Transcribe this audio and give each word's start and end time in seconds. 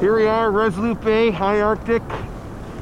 Here 0.00 0.16
we 0.16 0.26
are, 0.26 0.50
Resolute 0.50 1.00
Bay, 1.02 1.30
high 1.30 1.60
Arctic, 1.60 2.02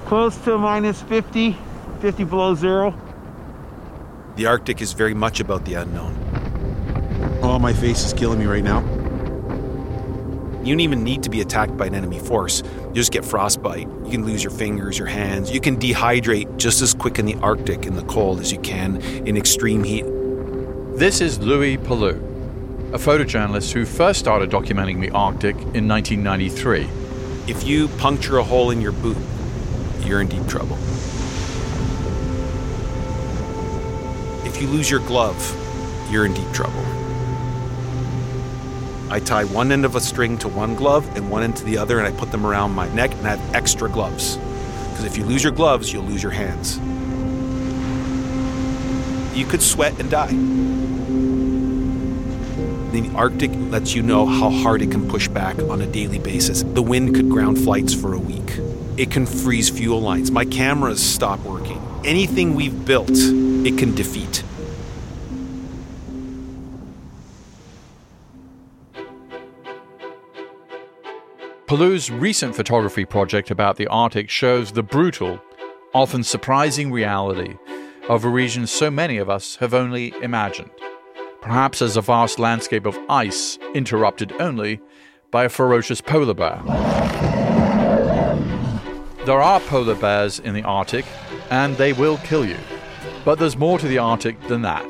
close 0.06 0.34
to 0.44 0.56
minus 0.56 1.02
50, 1.02 1.54
50 2.00 2.24
below 2.24 2.54
zero. 2.54 2.94
The 4.36 4.46
Arctic 4.46 4.80
is 4.80 4.94
very 4.94 5.12
much 5.12 5.38
about 5.38 5.66
the 5.66 5.74
unknown. 5.74 6.16
Oh, 7.42 7.58
my 7.58 7.74
face 7.74 8.02
is 8.06 8.14
killing 8.14 8.38
me 8.38 8.46
right 8.46 8.64
now. 8.64 8.80
You 10.64 10.72
don't 10.72 10.80
even 10.80 11.04
need 11.04 11.22
to 11.24 11.30
be 11.30 11.42
attacked 11.42 11.76
by 11.76 11.86
an 11.86 11.94
enemy 11.94 12.18
force. 12.18 12.62
You 12.62 12.94
just 12.94 13.12
get 13.12 13.26
frostbite. 13.26 13.88
You 14.04 14.10
can 14.10 14.24
lose 14.24 14.42
your 14.42 14.52
fingers, 14.52 14.98
your 14.98 15.08
hands. 15.08 15.52
You 15.52 15.60
can 15.60 15.76
dehydrate 15.76 16.56
just 16.56 16.80
as 16.80 16.94
quick 16.94 17.18
in 17.18 17.26
the 17.26 17.34
Arctic 17.36 17.84
in 17.84 17.94
the 17.94 18.04
cold 18.04 18.40
as 18.40 18.50
you 18.50 18.58
can 18.60 19.02
in 19.26 19.36
extreme 19.36 19.84
heat. 19.84 20.06
This 20.96 21.20
is 21.20 21.38
Louie 21.40 21.76
Palu, 21.76 22.14
a 22.94 22.98
photojournalist 22.98 23.72
who 23.72 23.84
first 23.84 24.18
started 24.18 24.50
documenting 24.50 25.00
the 25.00 25.10
Arctic 25.10 25.56
in 25.74 25.86
1993. 25.86 27.01
If 27.48 27.64
you 27.66 27.88
puncture 27.88 28.38
a 28.38 28.44
hole 28.44 28.70
in 28.70 28.80
your 28.80 28.92
boot, 28.92 29.16
you're 30.04 30.20
in 30.20 30.28
deep 30.28 30.46
trouble. 30.46 30.78
If 34.46 34.62
you 34.62 34.68
lose 34.68 34.88
your 34.88 35.00
glove, 35.00 35.40
you're 36.08 36.24
in 36.24 36.34
deep 36.34 36.50
trouble. 36.52 36.84
I 39.10 39.18
tie 39.18 39.44
one 39.44 39.72
end 39.72 39.84
of 39.84 39.96
a 39.96 40.00
string 40.00 40.38
to 40.38 40.48
one 40.48 40.76
glove 40.76 41.04
and 41.16 41.30
one 41.30 41.42
end 41.42 41.56
to 41.56 41.64
the 41.64 41.78
other, 41.78 41.98
and 41.98 42.06
I 42.06 42.16
put 42.16 42.30
them 42.30 42.46
around 42.46 42.72
my 42.72 42.88
neck, 42.94 43.12
and 43.12 43.26
I 43.26 43.36
have 43.36 43.54
extra 43.56 43.90
gloves. 43.90 44.36
Because 44.90 45.04
if 45.04 45.18
you 45.18 45.24
lose 45.24 45.42
your 45.42 45.52
gloves, 45.52 45.92
you'll 45.92 46.04
lose 46.04 46.22
your 46.22 46.32
hands. 46.32 46.78
You 49.36 49.46
could 49.46 49.62
sweat 49.62 49.98
and 49.98 50.08
die. 50.08 50.81
The 52.92 53.10
Arctic 53.14 53.50
lets 53.54 53.94
you 53.94 54.02
know 54.02 54.26
how 54.26 54.50
hard 54.50 54.82
it 54.82 54.90
can 54.90 55.08
push 55.08 55.26
back 55.26 55.58
on 55.58 55.80
a 55.80 55.86
daily 55.86 56.18
basis. 56.18 56.62
The 56.62 56.82
wind 56.82 57.14
could 57.14 57.30
ground 57.30 57.58
flights 57.58 57.94
for 57.94 58.12
a 58.12 58.18
week. 58.18 58.58
It 58.98 59.10
can 59.10 59.24
freeze 59.24 59.70
fuel 59.70 60.02
lines. 60.02 60.30
My 60.30 60.44
cameras 60.44 61.02
stop 61.02 61.40
working. 61.40 61.80
Anything 62.04 62.54
we've 62.54 62.84
built, 62.84 63.08
it 63.10 63.78
can 63.78 63.94
defeat. 63.94 64.44
Palu's 71.66 72.10
recent 72.10 72.54
photography 72.54 73.06
project 73.06 73.50
about 73.50 73.76
the 73.76 73.86
Arctic 73.86 74.28
shows 74.28 74.72
the 74.72 74.82
brutal, 74.82 75.40
often 75.94 76.22
surprising 76.22 76.92
reality 76.92 77.56
of 78.10 78.26
a 78.26 78.28
region 78.28 78.66
so 78.66 78.90
many 78.90 79.16
of 79.16 79.30
us 79.30 79.56
have 79.56 79.72
only 79.72 80.12
imagined, 80.20 80.70
perhaps 81.42 81.82
as 81.82 81.96
a 81.96 82.00
vast 82.00 82.38
landscape 82.38 82.86
of 82.86 82.98
ice 83.08 83.58
interrupted 83.74 84.32
only 84.40 84.80
by 85.30 85.44
a 85.44 85.48
ferocious 85.48 86.00
polar 86.00 86.34
bear. 86.34 86.62
There 89.26 89.40
are 89.40 89.60
polar 89.60 89.94
bears 89.94 90.38
in 90.40 90.54
the 90.54 90.62
Arctic, 90.62 91.04
and 91.50 91.76
they 91.76 91.92
will 91.92 92.16
kill 92.18 92.44
you. 92.44 92.58
But 93.24 93.38
there's 93.38 93.56
more 93.56 93.78
to 93.78 93.86
the 93.86 93.98
Arctic 93.98 94.40
than 94.48 94.62
that. 94.62 94.84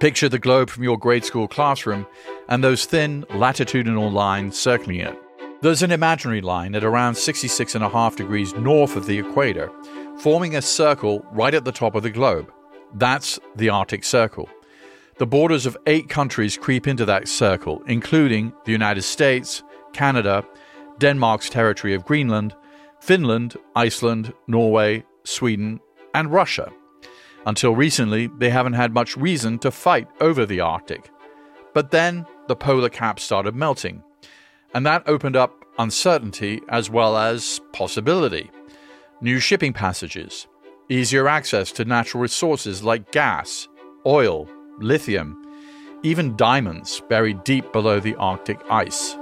Picture 0.00 0.28
the 0.28 0.38
globe 0.38 0.68
from 0.68 0.84
your 0.84 0.98
grade 0.98 1.24
school 1.24 1.48
classroom 1.48 2.06
and 2.48 2.62
those 2.62 2.84
thin 2.84 3.24
latitudinal 3.30 4.10
lines 4.10 4.58
circling 4.58 5.00
it. 5.00 5.18
There's 5.62 5.82
an 5.82 5.90
imaginary 5.90 6.42
line 6.42 6.74
at 6.74 6.84
around 6.84 7.14
66.5 7.14 8.16
degrees 8.16 8.54
north 8.54 8.94
of 8.94 9.06
the 9.06 9.18
equator, 9.18 9.70
forming 10.18 10.54
a 10.54 10.60
circle 10.60 11.24
right 11.32 11.54
at 11.54 11.64
the 11.64 11.72
top 11.72 11.94
of 11.94 12.02
the 12.02 12.10
globe. 12.10 12.52
That's 12.94 13.40
the 13.54 13.70
Arctic 13.70 14.04
Circle. 14.04 14.50
The 15.18 15.26
borders 15.26 15.64
of 15.64 15.78
eight 15.86 16.10
countries 16.10 16.58
creep 16.58 16.86
into 16.86 17.06
that 17.06 17.26
circle, 17.26 17.82
including 17.86 18.52
the 18.66 18.72
United 18.72 19.00
States, 19.00 19.62
Canada, 19.94 20.44
Denmark's 20.98 21.48
territory 21.48 21.94
of 21.94 22.04
Greenland, 22.04 22.54
Finland, 23.00 23.56
Iceland, 23.74 24.34
Norway, 24.46 25.04
Sweden, 25.24 25.80
and 26.14 26.30
Russia. 26.30 26.70
Until 27.46 27.74
recently, 27.74 28.26
they 28.38 28.50
haven't 28.50 28.74
had 28.74 28.92
much 28.92 29.16
reason 29.16 29.58
to 29.60 29.70
fight 29.70 30.06
over 30.20 30.44
the 30.44 30.60
Arctic. 30.60 31.10
But 31.72 31.92
then 31.92 32.26
the 32.46 32.56
polar 32.56 32.90
cap 32.90 33.18
started 33.18 33.54
melting, 33.54 34.02
and 34.74 34.84
that 34.84 35.08
opened 35.08 35.36
up 35.36 35.64
uncertainty 35.78 36.60
as 36.68 36.90
well 36.90 37.16
as 37.16 37.58
possibility. 37.72 38.50
New 39.22 39.38
shipping 39.40 39.72
passages, 39.72 40.46
easier 40.90 41.26
access 41.26 41.72
to 41.72 41.86
natural 41.86 42.20
resources 42.20 42.82
like 42.82 43.12
gas, 43.12 43.66
oil, 44.04 44.46
lithium, 44.78 45.42
even 46.02 46.36
diamonds 46.36 47.00
buried 47.08 47.42
deep 47.44 47.72
below 47.72 48.00
the 48.00 48.14
Arctic 48.16 48.60
ice. 48.70 49.16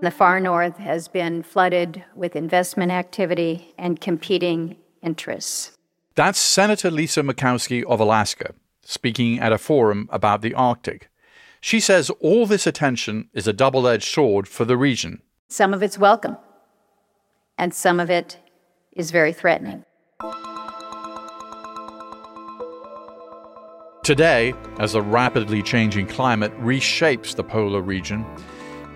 The 0.00 0.10
far 0.10 0.38
north 0.40 0.76
has 0.76 1.08
been 1.08 1.42
flooded 1.42 2.04
with 2.14 2.36
investment 2.36 2.92
activity 2.92 3.74
and 3.78 4.00
competing 4.00 4.76
interests. 5.02 5.72
That's 6.14 6.38
Senator 6.38 6.90
Lisa 6.90 7.22
Murkowski 7.22 7.84
of 7.84 8.00
Alaska, 8.00 8.54
speaking 8.82 9.38
at 9.40 9.52
a 9.52 9.58
forum 9.58 10.08
about 10.12 10.42
the 10.42 10.54
Arctic. 10.54 11.08
She 11.60 11.80
says 11.80 12.10
all 12.20 12.46
this 12.46 12.66
attention 12.66 13.30
is 13.32 13.48
a 13.48 13.52
double 13.52 13.88
edged 13.88 14.04
sword 14.04 14.46
for 14.46 14.64
the 14.64 14.76
region. 14.76 15.22
Some 15.48 15.72
of 15.72 15.82
it's 15.82 15.98
welcome, 15.98 16.36
and 17.56 17.72
some 17.72 17.98
of 17.98 18.10
it 18.10 18.38
is 18.92 19.10
very 19.10 19.32
threatening. 19.32 19.84
Today, 24.04 24.52
as 24.80 24.92
the 24.92 25.00
rapidly 25.00 25.62
changing 25.62 26.06
climate 26.08 26.52
reshapes 26.60 27.34
the 27.34 27.42
polar 27.42 27.80
region, 27.80 28.22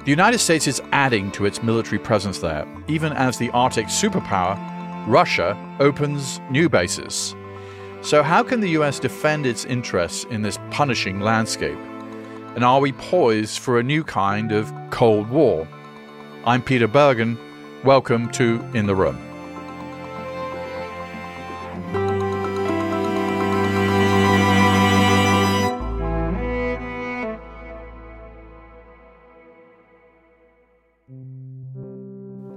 the 0.05 0.11
United 0.11 0.39
States 0.39 0.67
is 0.67 0.83
adding 0.93 1.33
to 1.33 1.47
its 1.47 1.63
military 1.63 1.99
presence 1.99 2.41
there, 2.41 2.67
even 2.89 3.15
as 3.15 3.39
the 3.39 3.49
Arctic 3.53 3.87
superpower, 3.87 4.59
Russia, 5.07 5.57
opens 5.81 6.43
new 6.51 6.69
bases. 6.69 7.35
So, 8.03 8.23
how 8.23 8.43
can 8.43 8.61
the 8.61 8.77
US 8.81 8.99
defend 9.01 9.47
its 9.47 9.65
interests 9.65 10.25
in 10.25 10.43
this 10.43 10.59
punishing 10.71 11.21
landscape? 11.21 11.79
And 12.55 12.63
are 12.63 12.81
we 12.81 12.93
poised 12.93 13.61
for 13.61 13.79
a 13.79 13.83
new 13.83 14.05
kind 14.05 14.53
of 14.53 14.71
Cold 14.91 15.31
War? 15.31 15.67
I'm 16.45 16.61
Peter 16.61 16.87
Bergen. 16.87 17.39
Welcome 17.83 18.31
to 18.33 18.63
In 18.75 18.85
the 18.85 18.95
Room. 18.95 19.28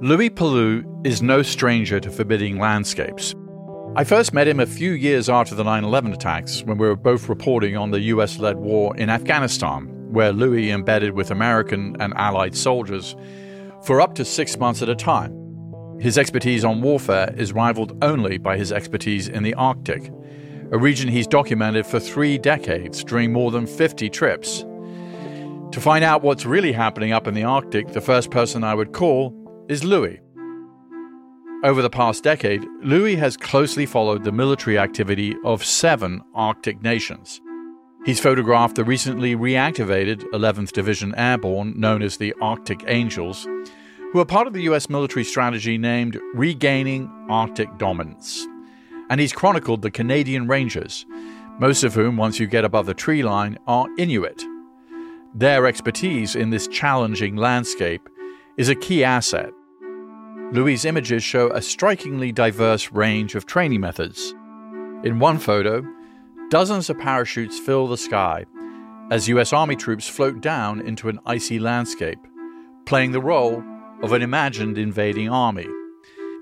Louie 0.04 0.32
Palu 0.32 0.84
is 1.04 1.22
no 1.22 1.44
stranger 1.44 2.00
to 2.00 2.10
forbidding 2.10 2.58
landscapes. 2.58 3.36
I 3.96 4.04
first 4.04 4.34
met 4.34 4.48
him 4.48 4.60
a 4.60 4.66
few 4.66 4.94
years 4.94 5.30
after 5.30 5.54
the 5.54 5.64
9 5.64 5.84
11 5.84 6.14
attacks 6.14 6.64
when 6.64 6.80
we 6.80 6.88
were 6.88 6.96
both 6.96 7.30
reporting 7.30 7.78
on 7.78 7.92
the 7.92 8.00
US 8.00 8.40
led 8.40 8.58
war 8.58 8.98
in 8.98 9.12
Afghanistan, 9.12 9.86
where 10.12 10.34
Louie 10.34 10.72
embedded 10.72 11.14
with 11.14 11.30
American 11.30 11.96
and 12.00 12.16
Allied 12.16 12.56
soldiers 12.56 13.16
for 13.84 14.02
up 14.02 14.16
to 14.16 14.26
six 14.26 14.58
months 14.58 14.82
at 14.82 14.90
a 14.90 14.96
time. 14.96 15.38
His 16.00 16.18
expertise 16.18 16.66
on 16.66 16.82
warfare 16.82 17.32
is 17.38 17.54
rivaled 17.54 18.04
only 18.04 18.40
by 18.40 18.58
his 18.58 18.72
expertise 18.72 19.28
in 19.28 19.44
the 19.44 19.54
Arctic, 19.54 20.12
a 20.72 20.80
region 20.80 21.10
he's 21.10 21.28
documented 21.28 21.86
for 21.86 22.00
three 22.00 22.40
decades 22.40 23.04
during 23.04 23.32
more 23.32 23.52
than 23.52 23.68
50 23.68 24.10
trips. 24.10 24.66
To 25.74 25.80
find 25.80 26.04
out 26.04 26.24
what's 26.24 26.48
really 26.48 26.72
happening 26.72 27.12
up 27.12 27.28
in 27.28 27.36
the 27.36 27.44
Arctic, 27.44 27.90
the 27.90 28.02
first 28.02 28.32
person 28.32 28.64
I 28.64 28.74
would 28.74 28.94
call 28.94 29.38
is 29.68 29.84
Louie. 29.84 30.20
Over 31.64 31.82
the 31.82 31.90
past 31.90 32.24
decade, 32.24 32.66
Louie 32.82 33.16
has 33.16 33.38
closely 33.38 33.86
followed 33.86 34.24
the 34.24 34.32
military 34.32 34.78
activity 34.80 35.36
of 35.44 35.64
seven 35.64 36.22
Arctic 36.34 36.82
nations. 36.82 37.40
He's 38.04 38.20
photographed 38.20 38.76
the 38.76 38.84
recently 38.84 39.36
reactivated 39.36 40.24
11th 40.32 40.72
Division 40.72 41.14
Airborne, 41.16 41.80
known 41.80 42.02
as 42.02 42.18
the 42.18 42.34
Arctic 42.42 42.84
Angels, 42.88 43.48
who 44.12 44.20
are 44.20 44.26
part 44.26 44.48
of 44.48 44.54
the 44.54 44.64
US 44.64 44.90
military 44.90 45.24
strategy 45.24 45.78
named 45.78 46.20
Regaining 46.34 47.10
Arctic 47.30 47.78
Dominance. 47.78 48.48
And 49.10 49.22
he's 49.22 49.34
chronicled 49.34 49.84
the 49.84 49.92
Canadian 49.92 50.48
Rangers, 50.48 51.06
most 51.60 51.84
of 51.84 51.94
whom, 51.94 52.18
once 52.18 52.40
you 52.40 52.48
get 52.48 52.66
above 52.66 52.88
the 52.88 52.94
tree 52.94 53.22
line, 53.22 53.60
are 53.68 53.88
Inuit. 54.00 54.44
Their 55.36 55.68
expertise 55.68 56.36
in 56.36 56.50
this 56.50 56.68
challenging 56.68 57.36
landscape 57.36 58.10
is 58.58 58.70
a 58.70 58.76
key 58.76 59.04
asset 59.04 59.52
Louie's 60.52 60.84
images 60.84 61.24
show 61.24 61.50
a 61.52 61.62
strikingly 61.62 62.34
diverse 62.34 62.92
range 62.92 63.36
of 63.36 63.46
training 63.46 63.80
methods. 63.80 64.36
In 65.06 65.18
one 65.18 65.40
photo, 65.40 65.82
dozens 66.50 66.90
of 66.90 67.00
parachutes 67.00 67.58
fill 67.58 67.88
the 67.88 67.96
sky 67.96 68.46
as 69.12 69.30
US 69.30 69.54
Army 69.54 69.78
troops 69.78 70.10
float 70.10 70.42
down 70.42 70.82
into 70.82 71.08
an 71.08 71.20
icy 71.26 71.58
landscape, 71.58 72.20
playing 72.86 73.14
the 73.14 73.22
role 73.22 73.64
of 74.04 74.12
an 74.12 74.22
imagined 74.22 74.78
invading 74.78 75.30
army. 75.30 75.68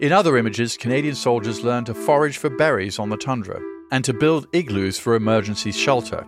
In 0.01 0.11
other 0.11 0.37
images, 0.37 0.75
Canadian 0.75 1.15
soldiers 1.15 1.63
learn 1.63 1.85
to 1.85 1.93
forage 1.93 2.37
for 2.37 2.49
berries 2.49 2.97
on 2.97 3.09
the 3.09 3.17
tundra 3.17 3.61
and 3.91 4.03
to 4.05 4.13
build 4.13 4.47
igloos 4.53 4.97
for 4.97 5.13
emergency 5.13 5.71
shelter. 5.71 6.25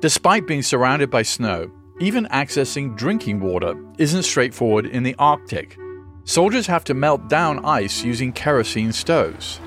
Despite 0.00 0.46
being 0.46 0.62
surrounded 0.62 1.10
by 1.10 1.22
snow, 1.22 1.68
even 2.02 2.26
accessing 2.26 2.96
drinking 2.96 3.40
water 3.40 3.74
isn't 3.96 4.24
straightforward 4.24 4.86
in 4.86 5.04
the 5.04 5.14
Arctic. 5.18 5.78
Soldiers 6.24 6.66
have 6.66 6.84
to 6.84 6.94
melt 6.94 7.28
down 7.28 7.64
ice 7.64 8.02
using 8.02 8.32
kerosene 8.32 8.92
stoves. 8.92 9.60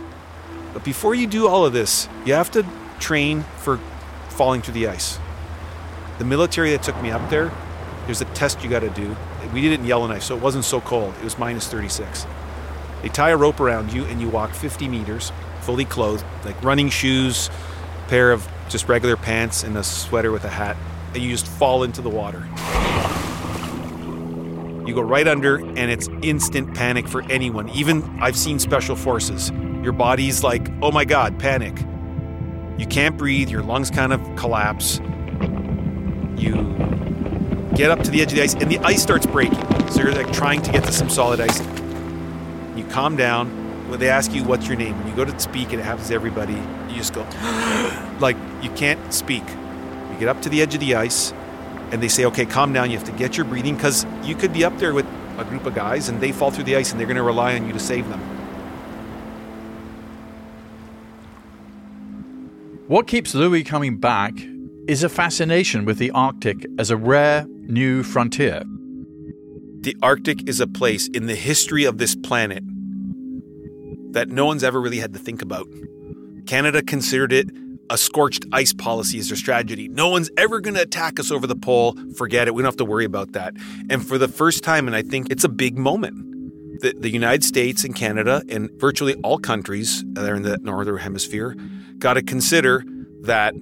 But 0.73 0.83
before 0.83 1.15
you 1.15 1.27
do 1.27 1.47
all 1.47 1.65
of 1.65 1.71
this, 1.71 2.09
you 2.25 2.33
have 2.33 2.51
to 2.51 2.65
train 2.99 3.43
for 3.59 3.79
falling 4.29 4.61
through 4.61 4.73
the 4.73 4.87
ice. 4.87 5.17
The 6.17 6.25
military 6.25 6.71
that 6.71 6.83
took 6.83 7.01
me 7.01 7.11
up 7.11 7.29
there, 7.29 7.51
there's 8.05 8.21
a 8.21 8.25
test 8.25 8.63
you 8.63 8.69
got 8.69 8.81
to 8.81 8.89
do. 8.89 9.15
We 9.53 9.61
did 9.61 9.71
it 9.71 9.79
in 9.79 9.85
Yellowknife, 9.85 10.23
so 10.23 10.35
it 10.35 10.41
wasn't 10.41 10.65
so 10.65 10.81
cold. 10.81 11.13
It 11.19 11.23
was 11.23 11.38
minus 11.38 11.67
36. 11.67 12.25
They 13.01 13.09
tie 13.09 13.29
a 13.29 13.38
rope 13.38 13.59
around 13.59 13.93
you 13.93 14.03
and 14.05 14.19
you 14.19 14.29
walk 14.29 14.53
50 14.53 14.88
meters, 14.88 15.31
fully 15.61 15.85
clothed, 15.85 16.25
like 16.43 16.61
running 16.63 16.89
shoes, 16.89 17.49
pair 18.07 18.31
of 18.31 18.47
just 18.67 18.89
regular 18.89 19.15
pants, 19.15 19.63
and 19.63 19.77
a 19.77 19.83
sweater 19.83 20.31
with 20.31 20.43
a 20.43 20.49
hat. 20.49 20.75
And 21.15 21.23
you 21.23 21.31
just 21.31 21.47
fall 21.47 21.83
into 21.83 22.01
the 22.01 22.09
water. 22.09 22.45
You 24.85 24.94
go 24.94 25.01
right 25.01 25.25
under, 25.27 25.56
and 25.56 25.89
it's 25.89 26.09
instant 26.21 26.75
panic 26.75 27.07
for 27.07 27.23
anyone. 27.31 27.69
Even 27.69 28.03
I've 28.21 28.35
seen 28.35 28.59
special 28.59 28.97
forces. 28.97 29.50
Your 29.81 29.94
body's 29.94 30.44
like, 30.44 30.67
oh 30.81 30.91
my 30.91 31.06
God, 31.06 31.39
panic. 31.39 31.79
You 32.77 32.85
can't 32.85 33.17
breathe, 33.17 33.50
your 33.50 33.63
lungs 33.63 33.89
kind 33.89 34.12
of 34.12 34.19
collapse. 34.35 35.00
You 36.35 36.75
get 37.75 37.91
up 37.91 38.03
to 38.03 38.12
the 38.12 38.21
edge 38.21 38.33
of 38.33 38.35
the 38.35 38.44
ice, 38.44 38.53
and 38.53 38.69
the 38.69 38.79
ice 38.79 39.01
starts 39.01 39.25
breaking. 39.25 39.65
So 39.91 40.01
you're 40.01 40.12
like 40.12 40.33
trying 40.33 40.62
to 40.63 40.71
get 40.71 40.83
to 40.83 40.91
some 40.91 41.09
solid 41.09 41.39
ice. 41.39 41.62
You 42.75 42.83
calm 42.89 43.15
down. 43.15 43.63
When 43.89 44.00
they 44.00 44.09
ask 44.09 44.33
you 44.33 44.44
what's 44.44 44.67
your 44.67 44.75
name, 44.75 44.97
when 44.97 45.07
you 45.07 45.15
go 45.15 45.23
to 45.23 45.39
speak, 45.39 45.71
and 45.71 45.79
it 45.79 45.83
happens 45.83 46.09
to 46.09 46.13
everybody, 46.13 46.56
you 46.89 46.95
just 46.97 47.13
go, 47.13 47.21
like 48.19 48.35
you 48.62 48.69
can't 48.71 49.13
speak. 49.13 49.44
Get 50.19 50.27
up 50.27 50.41
to 50.44 50.50
the 50.50 50.62
edge 50.62 50.73
of 50.73 50.79
the 50.79 50.95
ice, 50.95 51.33
and 51.91 52.01
they 52.01 52.07
say, 52.07 52.25
okay, 52.25 52.45
calm 52.45 52.73
down. 52.73 52.91
You 52.91 52.97
have 52.97 53.07
to 53.07 53.13
get 53.13 53.38
your 53.38 53.45
breathing 53.45 53.75
because 53.75 54.06
you 54.23 54.35
could 54.35 54.53
be 54.53 54.63
up 54.63 54.77
there 54.77 54.94
with 54.94 55.06
a 55.38 55.45
group 55.45 55.65
of 55.65 55.75
guys 55.75 56.09
and 56.09 56.21
they 56.21 56.31
fall 56.31 56.51
through 56.51 56.63
the 56.63 56.75
ice 56.75 56.91
and 56.91 57.00
they're 57.00 57.07
going 57.07 57.17
to 57.17 57.23
rely 57.23 57.56
on 57.56 57.67
you 57.67 57.73
to 57.73 57.79
save 57.79 58.07
them. 58.09 58.19
What 62.88 63.07
keeps 63.07 63.33
Louie 63.33 63.63
coming 63.63 63.97
back 63.97 64.33
is 64.88 65.03
a 65.03 65.09
fascination 65.09 65.85
with 65.85 65.97
the 65.97 66.12
Arctic 66.12 66.65
as 66.77 66.91
a 66.91 66.97
rare 66.97 67.45
new 67.50 68.03
frontier. 68.03 68.63
The 69.81 69.97
Arctic 70.01 70.47
is 70.47 70.59
a 70.59 70.67
place 70.67 71.07
in 71.07 71.25
the 71.25 71.35
history 71.35 71.85
of 71.85 71.97
this 71.97 72.15
planet 72.15 72.63
that 74.13 74.29
no 74.29 74.45
one's 74.45 74.63
ever 74.63 74.79
really 74.79 75.00
had 75.00 75.13
to 75.13 75.19
think 75.19 75.41
about. 75.41 75.67
Canada 76.45 76.83
considered 76.83 77.33
it 77.33 77.50
a 77.89 77.97
scorched 77.97 78.45
ice 78.51 78.73
policy 78.73 79.17
is 79.17 79.29
their 79.29 79.37
strategy. 79.37 79.87
No 79.87 80.09
one's 80.09 80.29
ever 80.37 80.59
going 80.59 80.75
to 80.75 80.81
attack 80.81 81.19
us 81.19 81.31
over 81.31 81.47
the 81.47 81.55
pole. 81.55 81.95
Forget 82.17 82.47
it. 82.47 82.55
We 82.55 82.61
don't 82.61 82.67
have 82.67 82.77
to 82.77 82.85
worry 82.85 83.05
about 83.05 83.33
that. 83.33 83.53
And 83.89 84.05
for 84.05 84.17
the 84.17 84.27
first 84.27 84.63
time, 84.63 84.87
and 84.87 84.95
I 84.95 85.01
think 85.01 85.29
it's 85.29 85.43
a 85.43 85.49
big 85.49 85.77
moment, 85.77 86.81
the, 86.81 86.93
the 86.97 87.09
United 87.09 87.43
States 87.43 87.83
and 87.83 87.95
Canada 87.95 88.43
and 88.49 88.69
virtually 88.79 89.15
all 89.15 89.37
countries 89.37 90.03
that 90.13 90.29
are 90.29 90.35
in 90.35 90.43
the 90.43 90.57
northern 90.57 90.97
hemisphere 90.97 91.55
got 91.99 92.15
to 92.15 92.23
consider 92.23 92.83
that 93.21 93.53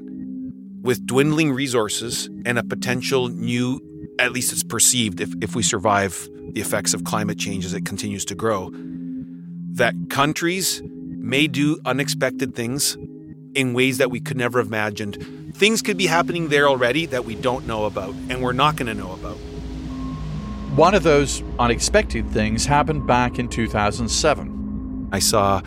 with 0.82 1.06
dwindling 1.06 1.54
resources 1.54 2.30
and 2.46 2.58
a 2.58 2.64
potential 2.64 3.30
new, 3.30 3.80
at 4.20 4.32
least 4.32 4.52
it's 4.52 4.64
perceived 4.64 5.22
if, 5.22 5.34
if 5.42 5.56
we 5.56 5.64
survive 5.64 6.28
the 6.52 6.62
effects 6.62 6.94
of 6.94 7.04
climate 7.04 7.38
change 7.38 7.66
as 7.66 7.74
it 7.74 7.86
continues 7.86 8.26
to 8.26 8.36
grow, 8.36 8.70
that 8.74 9.96
countries 10.10 10.82
may 10.86 11.48
do 11.48 11.80
unexpected 11.86 12.54
things 12.54 12.98
in 13.56 13.74
ways 13.74 13.98
that 13.98 14.12
we 14.12 14.20
could 14.20 14.38
never 14.38 14.60
have 14.60 14.68
imagined. 14.68 15.54
Things 15.56 15.82
could 15.82 15.98
be 15.98 16.08
happening 16.08 16.50
there 16.50 16.68
already 16.68 17.06
that 17.08 17.26
we 17.26 17.36
don't 17.36 17.68
know 17.68 17.86
about 17.86 18.16
and 18.30 18.42
we're 18.42 18.54
not 18.54 18.76
going 18.76 18.88
to 18.88 18.94
know 18.94 19.14
about. 19.14 19.38
One 20.76 20.96
of 20.96 21.04
those 21.04 21.44
unexpected 21.60 22.28
things 22.32 22.66
happened 22.66 23.06
back 23.06 23.38
in 23.38 23.48
2007. 23.48 25.10
I 25.12 25.20
saw 25.20 25.62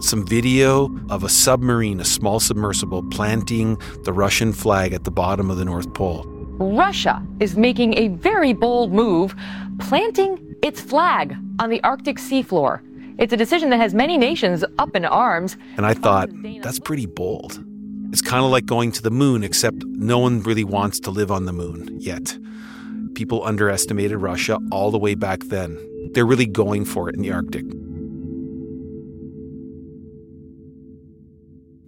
some 0.00 0.26
video 0.26 0.90
of 1.10 1.24
a 1.24 1.28
submarine, 1.28 2.00
a 2.00 2.04
small 2.04 2.40
submersible, 2.40 3.02
planting 3.10 3.76
the 4.04 4.12
Russian 4.12 4.52
flag 4.52 4.92
at 4.92 5.04
the 5.04 5.10
bottom 5.10 5.50
of 5.50 5.58
the 5.58 5.64
North 5.64 5.92
Pole. 5.92 6.24
Russia 6.58 7.22
is 7.40 7.56
making 7.56 7.98
a 7.98 8.08
very 8.08 8.52
bold 8.52 8.92
move, 8.92 9.36
planting 9.78 10.56
its 10.62 10.80
flag 10.80 11.36
on 11.58 11.70
the 11.70 11.82
Arctic 11.82 12.16
seafloor. 12.16 12.80
It's 13.18 13.32
a 13.32 13.36
decision 13.36 13.70
that 13.70 13.80
has 13.80 13.94
many 13.94 14.16
nations 14.16 14.64
up 14.78 14.94
in 14.94 15.04
arms. 15.04 15.56
And 15.76 15.84
I 15.84 15.92
thought, 15.92 16.30
that's 16.62 16.78
pretty 16.78 17.06
bold. 17.06 17.64
It's 18.12 18.22
kind 18.22 18.44
of 18.44 18.52
like 18.52 18.64
going 18.64 18.92
to 18.92 19.02
the 19.02 19.10
moon, 19.10 19.42
except 19.42 19.84
no 19.84 20.20
one 20.20 20.40
really 20.42 20.62
wants 20.62 21.00
to 21.00 21.10
live 21.10 21.32
on 21.32 21.44
the 21.44 21.52
moon 21.52 21.98
yet. 22.00 22.38
People 23.14 23.44
underestimated 23.44 24.18
Russia 24.18 24.60
all 24.70 24.92
the 24.92 24.98
way 24.98 25.16
back 25.16 25.40
then. 25.46 25.76
They're 26.12 26.24
really 26.24 26.46
going 26.46 26.84
for 26.84 27.08
it 27.08 27.16
in 27.16 27.22
the 27.22 27.32
Arctic. 27.32 27.64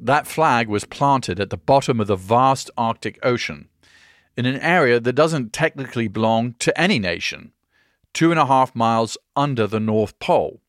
That 0.02 0.26
flag 0.26 0.68
was 0.68 0.84
planted 0.84 1.38
at 1.38 1.50
the 1.50 1.56
bottom 1.56 2.00
of 2.00 2.08
the 2.08 2.16
vast 2.16 2.72
Arctic 2.76 3.20
Ocean, 3.22 3.68
in 4.36 4.46
an 4.46 4.56
area 4.56 4.98
that 4.98 5.12
doesn't 5.12 5.52
technically 5.52 6.08
belong 6.08 6.54
to 6.58 6.78
any 6.78 6.98
nation, 6.98 7.52
two 8.12 8.32
and 8.32 8.40
a 8.40 8.46
half 8.46 8.74
miles 8.74 9.16
under 9.36 9.68
the 9.68 9.80
North 9.80 10.18
Pole. 10.18 10.60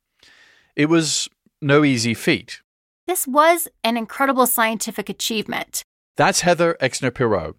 It 0.75 0.88
was 0.88 1.29
no 1.62 1.83
easy 1.83 2.13
feat. 2.13 2.62
This 3.07 3.27
was 3.27 3.68
an 3.83 3.97
incredible 3.97 4.47
scientific 4.47 5.09
achievement. 5.09 5.83
That's 6.18 6.41
Heather 6.41 6.77
Exner-Pirot, 6.81 7.56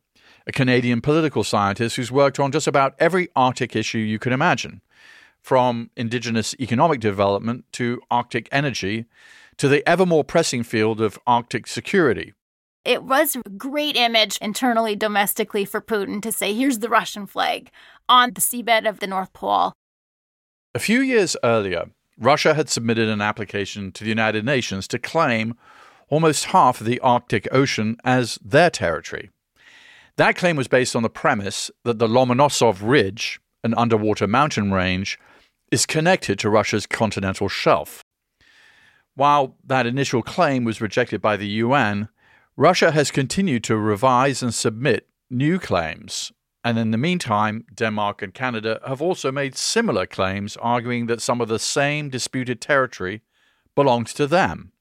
a 0.47 0.53
Canadian 0.53 1.01
political 1.01 1.45
scientist 1.45 1.97
who's 1.97 2.11
worked 2.11 2.41
on 2.41 2.53
just 2.53 2.67
about 2.67 2.95
every 2.99 3.29
Arctic 3.37 3.77
issue 3.77 3.99
you 3.99 4.19
can 4.19 4.33
imagine, 4.33 4.81
from 5.43 5.91
indigenous 5.97 6.55
economic 6.59 7.01
development 7.01 7.65
to 7.73 8.01
Arctic 8.11 8.49
energy 8.51 9.07
to 9.59 9.69
the 9.69 9.87
ever 9.87 10.07
more 10.07 10.25
pressing 10.25 10.63
field 10.63 11.01
of 11.01 11.19
Arctic 11.27 11.67
security. 11.67 12.33
It 12.85 13.05
was 13.05 13.37
a 13.37 13.49
great 13.51 13.97
image 13.97 14.39
internally, 14.39 14.97
domestically 14.97 15.65
for 15.65 15.81
Putin 15.81 16.21
to 16.23 16.33
say, 16.33 16.55
here's 16.55 16.79
the 16.79 16.89
Russian 16.89 17.27
flag 17.27 17.71
on 18.09 18.33
the 18.33 18.41
seabed 18.41 18.89
of 18.89 19.01
the 19.01 19.07
North 19.07 19.33
Pole. 19.33 19.73
A 20.75 20.79
few 20.79 21.01
years 21.01 21.37
earlier, 21.45 21.91
Russia 22.23 22.55
had 22.55 22.69
submitted 22.69 23.09
an 23.09 23.21
application 23.21 23.91
to 23.93 24.05
the 24.05 24.11
United 24.11 24.45
Nations 24.45 24.87
to 24.89 24.99
claim 24.99 25.55
almost 26.09 26.47
half 26.47 26.81
of 26.81 26.87
the 26.87 27.01
Arctic 27.01 27.49
Ocean 27.51 27.97
as 28.05 28.39
their 28.45 28.71
territory. 28.71 29.31
That 30.17 30.37
claim 30.37 30.57
was 30.57 30.69
based 30.69 30.95
on 30.95 31.03
the 31.03 31.11
premise 31.11 31.71
that 31.85 31.99
the 31.99 32.07
Lomonosov 32.07 32.79
Ridge, 32.81 33.41
an 33.65 33.75
underwater 33.75 34.29
mountain 34.29 34.73
range, 34.73 35.19
is 35.73 35.85
connected 35.85 36.39
to 36.39 36.51
Russia's 36.51 36.87
continental 36.87 37.49
shelf. 37.49 38.05
While 39.15 39.57
that 39.65 39.87
initial 39.87 40.23
claim 40.23 40.65
was 40.65 40.81
rejected 40.81 41.21
by 41.21 41.37
the 41.37 41.49
UN, 41.49 42.09
Russia 42.57 42.93
has 42.93 43.11
continued 43.11 43.65
to 43.65 43.77
revise 43.77 44.43
and 44.43 44.55
submit 44.55 45.09
new 45.29 45.59
claims 45.59 46.31
and 46.65 46.79
in 46.79 46.93
the 46.93 46.99
meantime, 46.99 47.65
Denmark 47.75 48.23
and 48.23 48.33
Canada 48.33 48.81
have 48.87 49.03
also 49.03 49.33
made 49.33 49.57
similar 49.57 50.07
claims, 50.07 50.57
arguing 50.59 51.07
that 51.07 51.21
some 51.21 51.41
of 51.41 51.49
the 51.49 51.59
same 51.59 52.09
disputed 52.09 52.61
territory 52.61 53.23
belongs 53.75 54.15
to 54.15 54.27
them. 54.27 54.73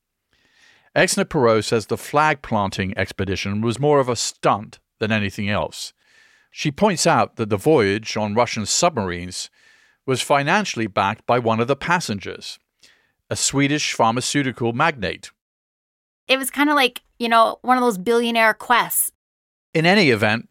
Exner-Pirot 0.96 1.64
says 1.64 1.86
the 1.86 1.98
flag 1.98 2.42
planting 2.42 2.96
expedition 2.98 3.62
was 3.62 3.80
more 3.80 4.00
of 4.00 4.10
a 4.10 4.16
stunt 4.16 4.80
than 5.00 5.12
anything 5.12 5.50
else. 5.50 5.94
She 6.52 6.70
points 6.70 7.08
out 7.08 7.38
that 7.38 7.50
the 7.50 7.58
voyage 7.58 8.18
on 8.18 8.36
Russian 8.36 8.66
submarines 8.66 9.50
was 10.06 10.22
financially 10.22 10.88
backed 10.88 11.26
by 11.26 11.40
one 11.40 11.60
of 11.60 11.68
the 11.68 11.76
passengers, 11.76 12.60
a 13.30 13.36
Swedish 13.36 13.94
pharmaceutical 13.94 14.74
magnate. 14.74 15.32
It 16.28 16.38
was 16.38 16.52
kind 16.52 16.70
of 16.70 16.76
like, 16.76 17.02
you 17.18 17.30
know, 17.30 17.58
one 17.62 17.78
of 17.78 17.84
those 17.84 17.98
billionaire 17.98 18.54
quests. 18.54 19.12
In 19.74 19.86
any 19.86 20.10
event, 20.10 20.50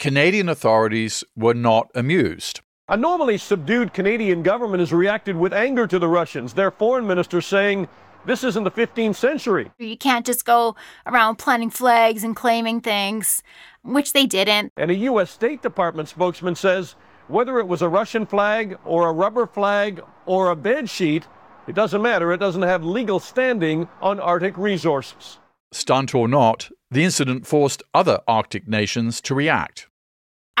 Canadian 0.00 0.48
authorities 0.48 1.22
were 1.36 1.52
not 1.52 1.90
amused. 1.94 2.62
A 2.88 2.96
normally 2.96 3.36
subdued 3.36 3.92
Canadian 3.92 4.42
government 4.42 4.80
has 4.80 4.94
reacted 4.94 5.36
with 5.36 5.52
anger 5.52 5.86
to 5.86 5.98
the 5.98 6.08
Russians, 6.08 6.54
their 6.54 6.70
foreign 6.70 7.06
minister 7.06 7.42
saying, 7.42 7.86
this 8.24 8.42
isn't 8.42 8.64
the 8.64 8.70
15th 8.70 9.16
century. 9.16 9.70
You 9.78 9.98
can't 9.98 10.24
just 10.24 10.46
go 10.46 10.74
around 11.04 11.36
planting 11.36 11.68
flags 11.68 12.24
and 12.24 12.34
claiming 12.34 12.80
things, 12.80 13.42
which 13.82 14.14
they 14.14 14.24
didn't. 14.24 14.72
And 14.78 14.90
a 14.90 14.94
U.S. 14.94 15.30
State 15.30 15.60
Department 15.60 16.08
spokesman 16.08 16.54
says 16.54 16.94
whether 17.28 17.58
it 17.58 17.68
was 17.68 17.82
a 17.82 17.88
Russian 17.88 18.24
flag 18.24 18.78
or 18.86 19.06
a 19.06 19.12
rubber 19.12 19.46
flag 19.46 20.02
or 20.24 20.48
a 20.48 20.56
bed 20.56 20.88
sheet, 20.88 21.28
it 21.68 21.74
doesn't 21.74 22.00
matter. 22.00 22.32
It 22.32 22.38
doesn't 22.38 22.62
have 22.62 22.82
legal 22.82 23.20
standing 23.20 23.86
on 24.00 24.18
Arctic 24.18 24.56
resources. 24.56 25.38
Stunt 25.72 26.14
or 26.14 26.26
not, 26.26 26.70
the 26.90 27.04
incident 27.04 27.46
forced 27.46 27.82
other 27.92 28.20
Arctic 28.26 28.66
nations 28.66 29.20
to 29.20 29.34
react 29.34 29.88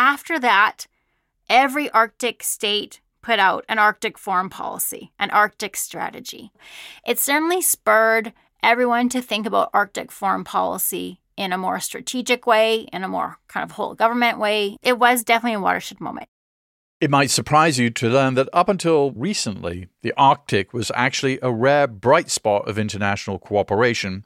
after 0.00 0.38
that, 0.38 0.86
every 1.50 1.90
Arctic 1.90 2.42
state 2.42 3.02
put 3.20 3.38
out 3.38 3.66
an 3.68 3.78
Arctic 3.78 4.16
foreign 4.16 4.48
policy, 4.48 5.12
an 5.18 5.28
Arctic 5.28 5.76
strategy. 5.76 6.52
It 7.06 7.18
certainly 7.18 7.60
spurred 7.60 8.32
everyone 8.62 9.10
to 9.10 9.20
think 9.20 9.46
about 9.46 9.68
Arctic 9.74 10.10
foreign 10.10 10.42
policy 10.42 11.20
in 11.36 11.52
a 11.52 11.58
more 11.58 11.80
strategic 11.80 12.46
way, 12.46 12.88
in 12.94 13.04
a 13.04 13.08
more 13.08 13.40
kind 13.46 13.62
of 13.62 13.72
whole 13.72 13.94
government 13.94 14.38
way. 14.38 14.78
It 14.82 14.98
was 14.98 15.22
definitely 15.22 15.56
a 15.56 15.60
watershed 15.60 16.00
moment. 16.00 16.28
It 16.98 17.10
might 17.10 17.30
surprise 17.30 17.78
you 17.78 17.90
to 17.90 18.08
learn 18.08 18.34
that 18.34 18.48
up 18.54 18.70
until 18.70 19.10
recently, 19.10 19.88
the 20.00 20.14
Arctic 20.16 20.72
was 20.72 20.90
actually 20.94 21.38
a 21.42 21.52
rare 21.52 21.86
bright 21.86 22.30
spot 22.30 22.66
of 22.66 22.78
international 22.78 23.38
cooperation 23.38 24.24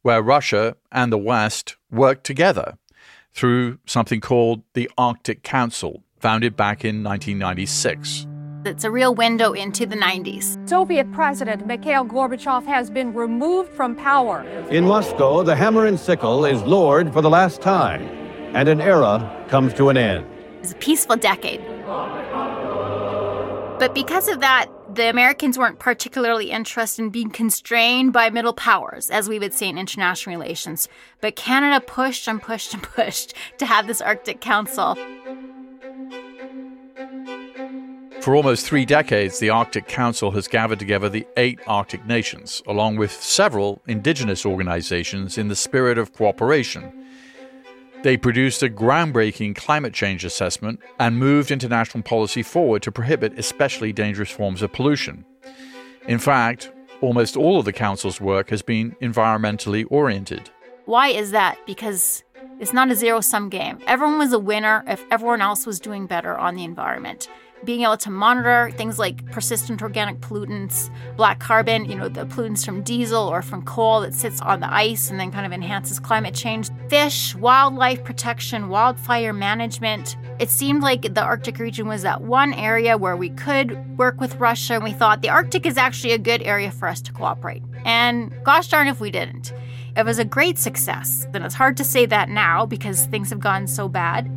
where 0.00 0.22
Russia 0.22 0.76
and 0.90 1.12
the 1.12 1.18
West 1.18 1.76
worked 1.90 2.24
together 2.24 2.78
through 3.32 3.78
something 3.86 4.20
called 4.20 4.62
the 4.74 4.90
Arctic 4.98 5.42
Council, 5.42 6.02
founded 6.18 6.56
back 6.56 6.84
in 6.84 7.02
1996. 7.02 8.26
It's 8.66 8.84
a 8.84 8.90
real 8.90 9.14
window 9.14 9.52
into 9.54 9.86
the 9.86 9.96
90s. 9.96 10.68
Soviet 10.68 11.10
President 11.12 11.66
Mikhail 11.66 12.04
Gorbachev 12.04 12.66
has 12.66 12.90
been 12.90 13.14
removed 13.14 13.72
from 13.72 13.96
power. 13.96 14.42
In 14.70 14.84
Moscow, 14.84 15.42
the 15.42 15.56
hammer 15.56 15.86
and 15.86 15.98
sickle 15.98 16.44
is 16.44 16.60
lowered 16.62 17.10
for 17.12 17.22
the 17.22 17.30
last 17.30 17.62
time, 17.62 18.02
and 18.54 18.68
an 18.68 18.82
era 18.82 19.46
comes 19.48 19.72
to 19.74 19.88
an 19.88 19.96
end. 19.96 20.26
It's 20.60 20.72
a 20.72 20.76
peaceful 20.76 21.16
decade. 21.16 21.62
But 23.78 23.94
because 23.94 24.28
of 24.28 24.40
that, 24.40 24.66
the 24.94 25.08
Americans 25.08 25.56
weren't 25.56 25.78
particularly 25.78 26.50
interested 26.50 27.02
in 27.02 27.10
being 27.10 27.30
constrained 27.30 28.12
by 28.12 28.28
middle 28.28 28.52
powers, 28.52 29.08
as 29.08 29.28
we 29.28 29.38
would 29.38 29.54
say 29.54 29.68
in 29.68 29.78
international 29.78 30.36
relations. 30.36 30.88
But 31.20 31.36
Canada 31.36 31.84
pushed 31.84 32.26
and 32.26 32.42
pushed 32.42 32.74
and 32.74 32.82
pushed 32.96 33.34
to 33.58 33.66
have 33.66 33.86
this 33.86 34.00
Arctic 34.00 34.40
Council. 34.40 34.96
For 38.20 38.36
almost 38.36 38.66
three 38.66 38.84
decades, 38.84 39.38
the 39.38 39.48
Arctic 39.50 39.86
Council 39.86 40.32
has 40.32 40.46
gathered 40.46 40.78
together 40.78 41.08
the 41.08 41.26
eight 41.36 41.60
Arctic 41.66 42.04
nations, 42.04 42.62
along 42.66 42.96
with 42.96 43.12
several 43.12 43.80
indigenous 43.86 44.44
organizations 44.44 45.38
in 45.38 45.48
the 45.48 45.56
spirit 45.56 45.96
of 45.96 46.12
cooperation. 46.12 46.99
They 48.02 48.16
produced 48.16 48.62
a 48.62 48.70
groundbreaking 48.70 49.56
climate 49.56 49.92
change 49.92 50.24
assessment 50.24 50.80
and 50.98 51.18
moved 51.18 51.50
international 51.50 52.02
policy 52.02 52.42
forward 52.42 52.82
to 52.84 52.92
prohibit 52.92 53.38
especially 53.38 53.92
dangerous 53.92 54.30
forms 54.30 54.62
of 54.62 54.72
pollution. 54.72 55.26
In 56.08 56.18
fact, 56.18 56.72
almost 57.02 57.36
all 57.36 57.58
of 57.58 57.66
the 57.66 57.74
Council's 57.74 58.18
work 58.18 58.48
has 58.48 58.62
been 58.62 58.96
environmentally 59.02 59.84
oriented. 59.90 60.48
Why 60.86 61.08
is 61.08 61.30
that? 61.32 61.58
Because 61.66 62.24
it's 62.58 62.72
not 62.72 62.90
a 62.90 62.94
zero 62.94 63.20
sum 63.20 63.50
game. 63.50 63.78
Everyone 63.86 64.18
was 64.18 64.32
a 64.32 64.38
winner 64.38 64.82
if 64.86 65.04
everyone 65.10 65.42
else 65.42 65.66
was 65.66 65.78
doing 65.78 66.06
better 66.06 66.38
on 66.38 66.54
the 66.54 66.64
environment 66.64 67.28
being 67.64 67.82
able 67.82 67.96
to 67.98 68.10
monitor 68.10 68.70
things 68.76 68.98
like 68.98 69.24
persistent 69.30 69.82
organic 69.82 70.18
pollutants, 70.20 70.90
black 71.16 71.40
carbon, 71.40 71.84
you 71.84 71.94
know, 71.94 72.08
the 72.08 72.24
pollutants 72.26 72.64
from 72.64 72.82
diesel 72.82 73.22
or 73.22 73.42
from 73.42 73.62
coal 73.62 74.00
that 74.00 74.14
sits 74.14 74.40
on 74.40 74.60
the 74.60 74.72
ice 74.72 75.10
and 75.10 75.20
then 75.20 75.30
kind 75.30 75.46
of 75.46 75.52
enhances 75.52 75.98
climate 75.98 76.34
change, 76.34 76.70
fish, 76.88 77.34
wildlife 77.34 78.02
protection, 78.04 78.68
wildfire 78.68 79.32
management. 79.32 80.16
It 80.38 80.48
seemed 80.48 80.82
like 80.82 81.14
the 81.14 81.22
Arctic 81.22 81.58
region 81.58 81.86
was 81.86 82.02
that 82.02 82.22
one 82.22 82.54
area 82.54 82.96
where 82.96 83.16
we 83.16 83.30
could 83.30 83.98
work 83.98 84.20
with 84.20 84.36
Russia, 84.36 84.74
and 84.74 84.84
we 84.84 84.92
thought 84.92 85.20
the 85.20 85.28
Arctic 85.28 85.66
is 85.66 85.76
actually 85.76 86.12
a 86.12 86.18
good 86.18 86.42
area 86.42 86.70
for 86.70 86.88
us 86.88 87.00
to 87.02 87.12
cooperate. 87.12 87.62
And 87.84 88.32
gosh 88.44 88.68
darn 88.68 88.88
if 88.88 89.00
we 89.00 89.10
didn't. 89.10 89.52
It 89.96 90.04
was 90.04 90.18
a 90.18 90.24
great 90.24 90.58
success. 90.58 91.26
And 91.34 91.44
it's 91.44 91.54
hard 91.54 91.76
to 91.78 91.84
say 91.84 92.06
that 92.06 92.28
now 92.28 92.64
because 92.64 93.06
things 93.06 93.30
have 93.30 93.40
gone 93.40 93.66
so 93.66 93.88
bad. 93.88 94.30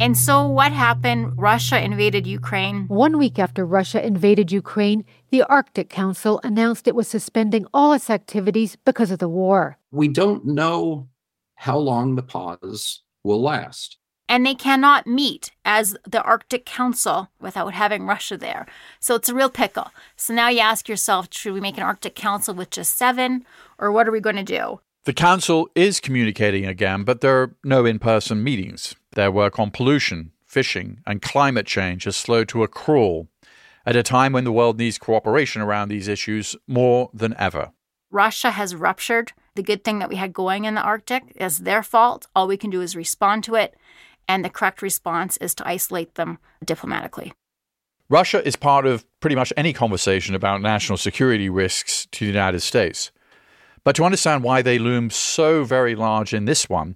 And 0.00 0.16
so, 0.16 0.46
what 0.46 0.70
happened? 0.70 1.32
Russia 1.36 1.82
invaded 1.82 2.24
Ukraine. 2.24 2.86
One 2.86 3.18
week 3.18 3.36
after 3.38 3.66
Russia 3.66 4.04
invaded 4.04 4.52
Ukraine, 4.52 5.04
the 5.30 5.42
Arctic 5.42 5.88
Council 5.88 6.40
announced 6.44 6.86
it 6.86 6.94
was 6.94 7.08
suspending 7.08 7.66
all 7.74 7.92
its 7.92 8.08
activities 8.08 8.76
because 8.84 9.10
of 9.10 9.18
the 9.18 9.28
war. 9.28 9.76
We 9.90 10.06
don't 10.06 10.46
know 10.46 11.08
how 11.56 11.78
long 11.78 12.14
the 12.14 12.22
pause 12.22 13.02
will 13.24 13.42
last. 13.42 13.98
And 14.28 14.46
they 14.46 14.54
cannot 14.54 15.08
meet 15.08 15.50
as 15.64 15.96
the 16.06 16.22
Arctic 16.22 16.64
Council 16.64 17.30
without 17.40 17.74
having 17.74 18.06
Russia 18.06 18.36
there. 18.36 18.66
So 19.00 19.16
it's 19.16 19.28
a 19.28 19.34
real 19.34 19.50
pickle. 19.50 19.90
So 20.14 20.32
now 20.32 20.48
you 20.48 20.60
ask 20.60 20.88
yourself 20.88 21.26
should 21.32 21.54
we 21.54 21.60
make 21.60 21.76
an 21.76 21.82
Arctic 21.82 22.14
Council 22.14 22.54
with 22.54 22.70
just 22.70 22.96
seven, 22.96 23.44
or 23.78 23.90
what 23.90 24.06
are 24.06 24.12
we 24.12 24.20
going 24.20 24.36
to 24.36 24.44
do? 24.44 24.80
The 25.04 25.12
Council 25.14 25.70
is 25.74 25.98
communicating 26.00 26.66
again, 26.66 27.02
but 27.02 27.20
there 27.20 27.42
are 27.42 27.54
no 27.64 27.86
in 27.86 27.98
person 27.98 28.44
meetings. 28.44 28.94
Their 29.18 29.32
work 29.32 29.58
on 29.58 29.72
pollution, 29.72 30.30
fishing, 30.46 31.00
and 31.04 31.20
climate 31.20 31.66
change 31.66 32.04
has 32.04 32.14
slowed 32.14 32.48
to 32.50 32.62
a 32.62 32.68
crawl 32.68 33.26
at 33.84 33.96
a 33.96 34.04
time 34.04 34.32
when 34.32 34.44
the 34.44 34.52
world 34.52 34.78
needs 34.78 34.96
cooperation 34.96 35.60
around 35.60 35.88
these 35.88 36.06
issues 36.06 36.54
more 36.68 37.10
than 37.12 37.34
ever. 37.36 37.72
Russia 38.12 38.52
has 38.52 38.76
ruptured 38.76 39.32
the 39.56 39.62
good 39.64 39.82
thing 39.82 39.98
that 39.98 40.08
we 40.08 40.14
had 40.14 40.32
going 40.32 40.66
in 40.66 40.76
the 40.76 40.80
Arctic. 40.80 41.32
It's 41.34 41.58
their 41.58 41.82
fault. 41.82 42.28
All 42.36 42.46
we 42.46 42.56
can 42.56 42.70
do 42.70 42.80
is 42.80 42.94
respond 42.94 43.42
to 43.42 43.56
it. 43.56 43.74
And 44.28 44.44
the 44.44 44.50
correct 44.50 44.82
response 44.82 45.36
is 45.38 45.52
to 45.56 45.66
isolate 45.66 46.14
them 46.14 46.38
diplomatically. 46.64 47.32
Russia 48.08 48.46
is 48.46 48.54
part 48.54 48.86
of 48.86 49.04
pretty 49.18 49.34
much 49.34 49.52
any 49.56 49.72
conversation 49.72 50.36
about 50.36 50.62
national 50.62 50.96
security 50.96 51.50
risks 51.50 52.06
to 52.12 52.24
the 52.24 52.30
United 52.30 52.60
States. 52.60 53.10
But 53.82 53.96
to 53.96 54.04
understand 54.04 54.44
why 54.44 54.62
they 54.62 54.78
loom 54.78 55.10
so 55.10 55.64
very 55.64 55.96
large 55.96 56.32
in 56.32 56.44
this 56.44 56.68
one, 56.68 56.94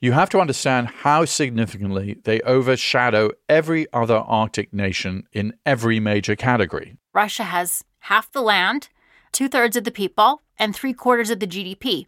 you 0.00 0.12
have 0.12 0.30
to 0.30 0.40
understand 0.40 0.88
how 0.88 1.24
significantly 1.26 2.16
they 2.24 2.40
overshadow 2.40 3.30
every 3.48 3.86
other 3.92 4.16
Arctic 4.16 4.72
nation 4.72 5.24
in 5.32 5.54
every 5.66 6.00
major 6.00 6.34
category. 6.34 6.96
Russia 7.12 7.44
has 7.44 7.84
half 8.00 8.32
the 8.32 8.40
land, 8.40 8.88
two 9.30 9.48
thirds 9.48 9.76
of 9.76 9.84
the 9.84 9.90
people, 9.90 10.40
and 10.58 10.74
three 10.74 10.94
quarters 10.94 11.30
of 11.30 11.38
the 11.40 11.46
GDP. 11.46 12.06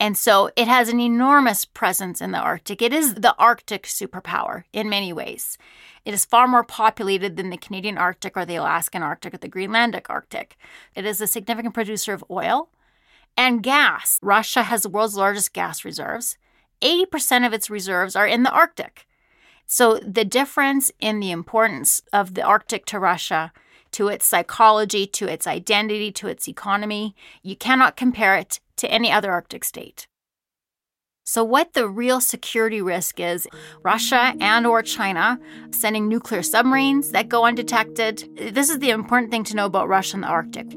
And 0.00 0.16
so 0.16 0.50
it 0.54 0.68
has 0.68 0.88
an 0.88 1.00
enormous 1.00 1.64
presence 1.64 2.20
in 2.20 2.30
the 2.30 2.38
Arctic. 2.38 2.80
It 2.80 2.92
is 2.92 3.14
the 3.14 3.34
Arctic 3.36 3.82
superpower 3.84 4.64
in 4.72 4.88
many 4.88 5.12
ways. 5.12 5.58
It 6.04 6.14
is 6.14 6.24
far 6.24 6.46
more 6.46 6.64
populated 6.64 7.36
than 7.36 7.50
the 7.50 7.56
Canadian 7.56 7.98
Arctic 7.98 8.36
or 8.36 8.44
the 8.44 8.56
Alaskan 8.56 9.02
Arctic 9.02 9.34
or 9.34 9.38
the 9.38 9.48
Greenlandic 9.48 10.06
Arctic. 10.08 10.56
It 10.94 11.04
is 11.04 11.20
a 11.20 11.26
significant 11.26 11.74
producer 11.74 12.12
of 12.12 12.24
oil 12.30 12.70
and 13.36 13.62
gas. 13.62 14.18
Russia 14.22 14.62
has 14.62 14.82
the 14.82 14.88
world's 14.88 15.16
largest 15.16 15.52
gas 15.52 15.84
reserves. 15.84 16.38
80% 16.82 17.46
of 17.46 17.52
its 17.52 17.70
reserves 17.70 18.16
are 18.16 18.26
in 18.26 18.42
the 18.42 18.50
Arctic. 18.50 19.06
So 19.66 19.98
the 19.98 20.24
difference 20.24 20.90
in 21.00 21.20
the 21.20 21.30
importance 21.30 22.02
of 22.12 22.34
the 22.34 22.42
Arctic 22.42 22.86
to 22.86 22.98
Russia, 22.98 23.52
to 23.92 24.08
its 24.08 24.26
psychology, 24.26 25.06
to 25.06 25.26
its 25.26 25.46
identity, 25.46 26.10
to 26.12 26.28
its 26.28 26.48
economy, 26.48 27.14
you 27.42 27.56
cannot 27.56 27.96
compare 27.96 28.36
it 28.36 28.60
to 28.76 28.90
any 28.90 29.10
other 29.10 29.30
Arctic 29.30 29.64
state. 29.64 30.06
So 31.24 31.44
what 31.44 31.74
the 31.74 31.86
real 31.86 32.22
security 32.22 32.80
risk 32.80 33.20
is, 33.20 33.46
Russia 33.82 34.34
and 34.40 34.66
or 34.66 34.82
China 34.82 35.38
sending 35.70 36.08
nuclear 36.08 36.42
submarines 36.42 37.10
that 37.10 37.28
go 37.28 37.44
undetected. 37.44 38.26
This 38.54 38.70
is 38.70 38.78
the 38.78 38.88
important 38.88 39.30
thing 39.30 39.44
to 39.44 39.54
know 39.54 39.66
about 39.66 39.88
Russia 39.88 40.16
and 40.16 40.24
the 40.24 40.28
Arctic. 40.28 40.74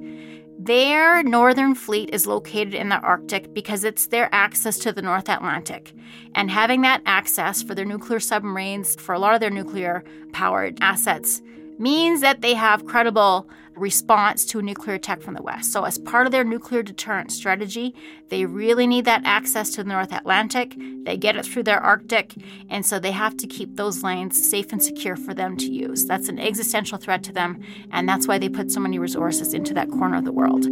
Their 0.63 1.23
northern 1.23 1.73
fleet 1.73 2.11
is 2.13 2.27
located 2.27 2.75
in 2.75 2.89
the 2.89 2.99
Arctic 2.99 3.51
because 3.51 3.83
it's 3.83 4.05
their 4.05 4.29
access 4.31 4.77
to 4.77 4.93
the 4.93 5.01
North 5.01 5.27
Atlantic. 5.27 5.91
And 6.35 6.51
having 6.51 6.81
that 6.81 7.01
access 7.03 7.63
for 7.63 7.73
their 7.73 7.83
nuclear 7.83 8.19
submarines, 8.19 8.95
for 8.95 9.13
a 9.13 9.17
lot 9.17 9.33
of 9.33 9.39
their 9.39 9.49
nuclear 9.49 10.03
powered 10.33 10.77
assets, 10.79 11.41
means 11.79 12.21
that 12.21 12.41
they 12.41 12.53
have 12.53 12.85
credible 12.85 13.49
response 13.81 14.45
to 14.45 14.59
a 14.59 14.61
nuclear 14.61 14.95
attack 14.95 15.21
from 15.21 15.33
the 15.33 15.41
West. 15.41 15.73
So, 15.73 15.83
as 15.83 15.97
part 15.97 16.27
of 16.27 16.31
their 16.31 16.43
nuclear 16.43 16.83
deterrent 16.83 17.31
strategy, 17.31 17.93
they 18.29 18.45
really 18.45 18.87
need 18.87 19.05
that 19.05 19.23
access 19.25 19.71
to 19.71 19.83
the 19.83 19.89
North 19.89 20.13
Atlantic. 20.13 20.77
They 21.03 21.17
get 21.17 21.35
it 21.35 21.45
through 21.45 21.63
their 21.63 21.81
Arctic, 21.81 22.35
and 22.69 22.85
so 22.85 22.99
they 22.99 23.11
have 23.11 23.35
to 23.37 23.47
keep 23.47 23.75
those 23.75 24.03
lanes 24.03 24.49
safe 24.49 24.71
and 24.71 24.81
secure 24.81 25.17
for 25.17 25.33
them 25.33 25.57
to 25.57 25.69
use. 25.69 26.05
That's 26.05 26.29
an 26.29 26.39
existential 26.39 26.97
threat 26.97 27.23
to 27.23 27.33
them, 27.33 27.59
and 27.91 28.07
that's 28.07 28.27
why 28.27 28.37
they 28.37 28.49
put 28.49 28.71
so 28.71 28.79
many 28.79 28.99
resources 28.99 29.53
into 29.53 29.73
that 29.73 29.89
corner 29.89 30.17
of 30.17 30.25
the 30.25 30.31
world. 30.31 30.67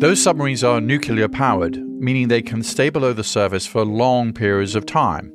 Those 0.00 0.20
submarines 0.20 0.64
are 0.64 0.80
nuclear 0.80 1.28
powered, 1.28 1.76
meaning 1.78 2.28
they 2.28 2.42
can 2.42 2.62
stay 2.62 2.90
below 2.90 3.12
the 3.12 3.24
surface 3.24 3.66
for 3.66 3.84
long 3.84 4.32
periods 4.32 4.74
of 4.74 4.84
time, 4.84 5.32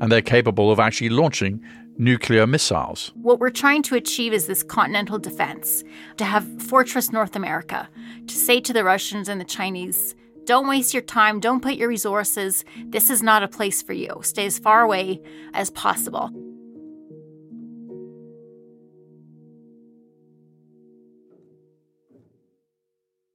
and 0.00 0.10
they're 0.10 0.20
capable 0.20 0.70
of 0.70 0.80
actually 0.80 1.10
launching 1.10 1.62
nuclear 2.00 2.46
missiles. 2.46 3.12
What 3.14 3.38
we're 3.38 3.50
trying 3.50 3.82
to 3.84 3.94
achieve 3.94 4.32
is 4.32 4.46
this 4.46 4.62
continental 4.62 5.18
defense 5.18 5.84
to 6.16 6.24
have 6.24 6.62
Fortress 6.62 7.12
North 7.12 7.36
America, 7.36 7.88
to 8.26 8.34
say 8.34 8.60
to 8.62 8.72
the 8.72 8.82
Russians 8.82 9.28
and 9.28 9.40
the 9.40 9.44
Chinese, 9.44 10.14
don't 10.46 10.66
waste 10.66 10.94
your 10.94 11.02
time, 11.02 11.38
don't 11.38 11.60
put 11.60 11.74
your 11.74 11.88
resources. 11.88 12.64
This 12.86 13.10
is 13.10 13.22
not 13.22 13.42
a 13.42 13.48
place 13.48 13.82
for 13.82 13.92
you. 13.92 14.20
Stay 14.22 14.46
as 14.46 14.58
far 14.58 14.82
away 14.82 15.20
as 15.52 15.70
possible. 15.70 16.30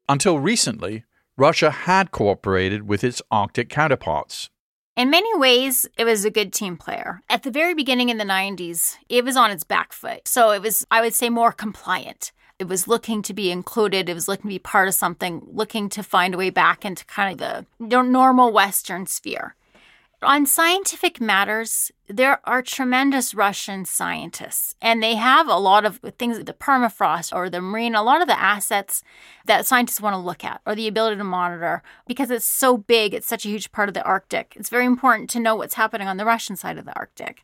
Until 0.09 0.39
recently, 0.39 1.03
Russia 1.37 1.69
had 1.69 2.11
cooperated 2.11 2.87
with 2.87 3.03
its 3.03 3.21
Arctic 3.29 3.69
counterparts. 3.69 4.49
In 4.95 5.09
many 5.09 5.37
ways, 5.37 5.85
it 5.97 6.05
was 6.05 6.23
a 6.23 6.31
good 6.31 6.53
team 6.53 6.77
player. 6.77 7.21
At 7.29 7.43
the 7.43 7.51
very 7.51 7.73
beginning 7.73 8.07
in 8.07 8.17
the 8.17 8.23
90s, 8.23 8.95
it 9.09 9.25
was 9.25 9.35
on 9.35 9.51
its 9.51 9.65
back 9.65 9.91
foot. 9.91 10.25
So 10.25 10.51
it 10.51 10.61
was, 10.61 10.87
I 10.89 11.01
would 11.01 11.13
say, 11.13 11.29
more 11.29 11.51
compliant. 11.51 12.31
It 12.59 12.69
was 12.69 12.87
looking 12.87 13.21
to 13.23 13.33
be 13.33 13.51
included. 13.51 14.07
It 14.07 14.13
was 14.13 14.29
looking 14.29 14.49
to 14.49 14.55
be 14.55 14.59
part 14.59 14.87
of 14.87 14.93
something, 14.93 15.45
looking 15.51 15.89
to 15.89 16.01
find 16.01 16.33
a 16.33 16.37
way 16.37 16.49
back 16.49 16.85
into 16.85 17.03
kind 17.07 17.41
of 17.41 17.65
the 17.77 18.01
normal 18.03 18.53
Western 18.53 19.05
sphere. 19.05 19.55
On 20.21 20.45
scientific 20.45 21.19
matters, 21.19 21.91
there 22.07 22.39
are 22.45 22.61
tremendous 22.61 23.33
Russian 23.33 23.85
scientists, 23.85 24.73
and 24.81 25.03
they 25.03 25.15
have 25.15 25.47
a 25.47 25.57
lot 25.57 25.85
of 25.85 25.99
things, 26.17 26.43
the 26.43 26.53
permafrost 26.53 27.35
or 27.35 27.49
the 27.49 27.61
marine, 27.61 27.95
a 27.95 28.01
lot 28.01 28.21
of 28.21 28.27
the 28.27 28.39
assets 28.39 29.03
that 29.45 29.65
scientists 29.65 30.01
want 30.01 30.13
to 30.13 30.17
look 30.17 30.43
at 30.43 30.61
or 30.65 30.73
the 30.73 30.87
ability 30.87 31.17
to 31.17 31.23
monitor 31.23 31.83
because 32.07 32.31
it's 32.31 32.45
so 32.45 32.77
big, 32.77 33.13
it's 33.13 33.27
such 33.27 33.45
a 33.45 33.49
huge 33.49 33.71
part 33.71 33.89
of 33.89 33.93
the 33.93 34.03
Arctic. 34.03 34.53
It's 34.55 34.69
very 34.69 34.85
important 34.85 35.29
to 35.31 35.39
know 35.39 35.55
what's 35.55 35.75
happening 35.75 36.07
on 36.07 36.17
the 36.17 36.25
Russian 36.25 36.55
side 36.55 36.77
of 36.77 36.85
the 36.85 36.95
Arctic. 36.97 37.43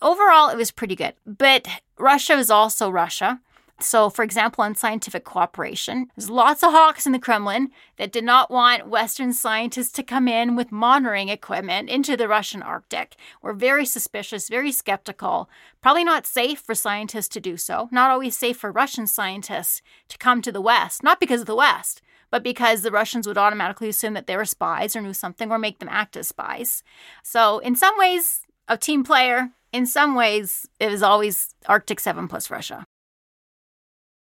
Overall, 0.00 0.48
it 0.48 0.56
was 0.56 0.70
pretty 0.70 0.96
good, 0.96 1.14
but 1.26 1.66
Russia 1.98 2.34
is 2.34 2.50
also 2.50 2.88
Russia. 2.88 3.40
So, 3.80 4.10
for 4.10 4.22
example, 4.22 4.62
on 4.62 4.74
scientific 4.74 5.24
cooperation, 5.24 6.06
there's 6.16 6.30
lots 6.30 6.62
of 6.62 6.70
hawks 6.70 7.04
in 7.04 7.12
the 7.12 7.18
Kremlin 7.18 7.70
that 7.96 8.12
did 8.12 8.22
not 8.22 8.50
want 8.50 8.88
Western 8.88 9.32
scientists 9.32 9.90
to 9.92 10.02
come 10.04 10.28
in 10.28 10.54
with 10.54 10.70
monitoring 10.70 11.28
equipment 11.28 11.88
into 11.88 12.16
the 12.16 12.28
Russian 12.28 12.62
Arctic. 12.62 13.16
We're 13.42 13.54
very 13.54 13.84
suspicious, 13.84 14.48
very 14.48 14.70
skeptical. 14.70 15.50
Probably 15.80 16.04
not 16.04 16.26
safe 16.26 16.60
for 16.60 16.74
scientists 16.76 17.28
to 17.30 17.40
do 17.40 17.56
so. 17.56 17.88
Not 17.90 18.10
always 18.10 18.38
safe 18.38 18.58
for 18.58 18.70
Russian 18.70 19.06
scientists 19.06 19.82
to 20.08 20.18
come 20.18 20.42
to 20.42 20.52
the 20.52 20.60
West, 20.60 21.02
not 21.02 21.18
because 21.18 21.40
of 21.40 21.46
the 21.46 21.56
West, 21.56 22.02
but 22.30 22.44
because 22.44 22.82
the 22.82 22.92
Russians 22.92 23.26
would 23.26 23.38
automatically 23.38 23.88
assume 23.88 24.14
that 24.14 24.26
they 24.26 24.36
were 24.36 24.44
spies 24.44 24.94
or 24.94 25.00
knew 25.00 25.12
something 25.12 25.50
or 25.50 25.58
make 25.58 25.80
them 25.80 25.88
act 25.90 26.16
as 26.16 26.28
spies. 26.28 26.84
So, 27.22 27.58
in 27.58 27.74
some 27.74 27.98
ways, 27.98 28.46
a 28.68 28.76
team 28.76 29.02
player. 29.04 29.50
In 29.72 29.86
some 29.86 30.14
ways, 30.14 30.68
it 30.78 30.90
was 30.90 31.02
always 31.02 31.54
Arctic 31.66 31.98
7 31.98 32.28
plus 32.28 32.50
Russia. 32.50 32.84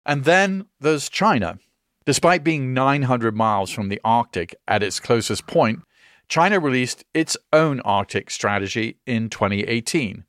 And 0.06 0.24
then 0.24 0.66
there's 0.80 1.08
China. 1.08 1.58
Despite 2.06 2.44
being 2.44 2.74
900 2.74 3.34
miles 3.34 3.70
from 3.70 3.88
the 3.88 4.00
Arctic 4.04 4.54
at 4.68 4.82
its 4.82 5.00
closest 5.00 5.46
point, 5.46 5.80
China 6.28 6.60
released 6.60 7.04
its 7.14 7.36
own 7.52 7.80
Arctic 7.80 8.30
strategy 8.30 8.98
in 9.06 9.30
2018, 9.30 10.24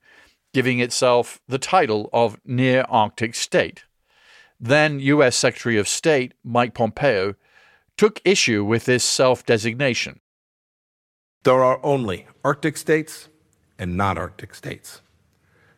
giving 0.54 0.80
itself 0.80 1.42
the 1.48 1.58
title 1.58 2.10
of 2.14 2.40
Near 2.46 2.86
Arctic 2.88 3.36
State. 3.36 3.84
Then 4.60 5.00
US 5.00 5.36
Secretary 5.36 5.78
of 5.78 5.88
State 5.88 6.34
Mike 6.44 6.74
Pompeo 6.74 7.36
took 7.98 8.22
issue 8.24 8.64
with 8.64 8.86
this 8.86 9.04
self 9.04 9.46
designation. 9.46 10.20
There 11.44 11.64
are 11.64 11.80
only 11.84 12.28
Arctic 12.44 12.78
states 12.78 13.30
and 13.78 13.98
non 13.98 14.18
Arctic 14.18 14.56
states. 14.56 15.02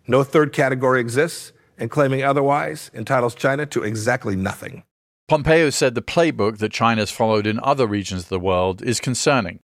No 0.07 0.23
third 0.23 0.53
category 0.53 1.01
exists, 1.01 1.51
and 1.77 1.91
claiming 1.91 2.24
otherwise 2.24 2.89
entitles 2.93 3.36
China 3.36 3.65
to 3.67 3.84
exactly 3.84 4.36
nothing. 4.36 4.84
Pompeo 5.27 5.69
said 5.69 5.93
the 5.93 6.01
playbook 6.01 6.60
that 6.60 6.72
China 6.72 7.01
has 7.01 7.12
followed 7.12 7.46
in 7.46 7.60
other 7.62 7.86
regions 7.86 8.24
of 8.24 8.29
the 8.29 8.39
world 8.39 8.81
is 8.81 9.00
concerning. 9.00 9.60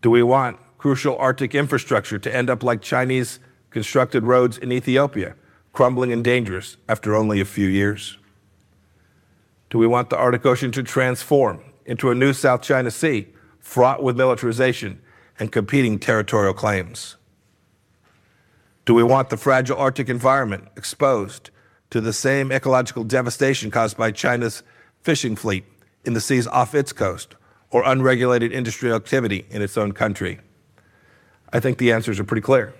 Do 0.00 0.10
we 0.10 0.22
want 0.22 0.58
crucial 0.78 1.16
Arctic 1.18 1.54
infrastructure 1.54 2.18
to 2.18 2.34
end 2.34 2.48
up 2.48 2.62
like 2.62 2.80
Chinese 2.80 3.38
constructed 3.70 4.24
roads 4.24 4.56
in 4.56 4.72
Ethiopia, 4.72 5.34
crumbling 5.72 6.12
and 6.12 6.24
dangerous 6.24 6.76
after 6.88 7.14
only 7.14 7.40
a 7.40 7.44
few 7.44 7.68
years? 7.68 8.16
Do 9.68 9.78
we 9.78 9.86
want 9.86 10.10
the 10.10 10.16
Arctic 10.16 10.46
Ocean 10.46 10.72
to 10.72 10.82
transform 10.82 11.60
into 11.84 12.10
a 12.10 12.14
new 12.14 12.32
South 12.32 12.62
China 12.62 12.90
Sea, 12.90 13.28
fraught 13.58 14.02
with 14.02 14.16
militarization 14.16 15.00
and 15.38 15.52
competing 15.52 15.98
territorial 15.98 16.54
claims? 16.54 17.16
Do 18.86 18.94
we 18.94 19.02
want 19.02 19.30
the 19.30 19.36
fragile 19.36 19.76
Arctic 19.76 20.08
environment 20.08 20.68
exposed 20.76 21.50
to 21.90 22.00
the 22.00 22.12
same 22.12 22.52
ecological 22.52 23.02
devastation 23.02 23.68
caused 23.68 23.96
by 23.96 24.12
China's 24.12 24.62
fishing 25.02 25.34
fleet 25.34 25.64
in 26.04 26.14
the 26.14 26.20
seas 26.20 26.46
off 26.46 26.72
its 26.72 26.92
coast 26.92 27.34
or 27.70 27.82
unregulated 27.84 28.52
industrial 28.52 28.94
activity 28.94 29.44
in 29.50 29.60
its 29.60 29.76
own 29.76 29.90
country? 29.90 30.38
I 31.52 31.58
think 31.58 31.78
the 31.78 31.90
answers 31.90 32.20
are 32.20 32.24
pretty 32.24 32.42
clear. 32.42 32.74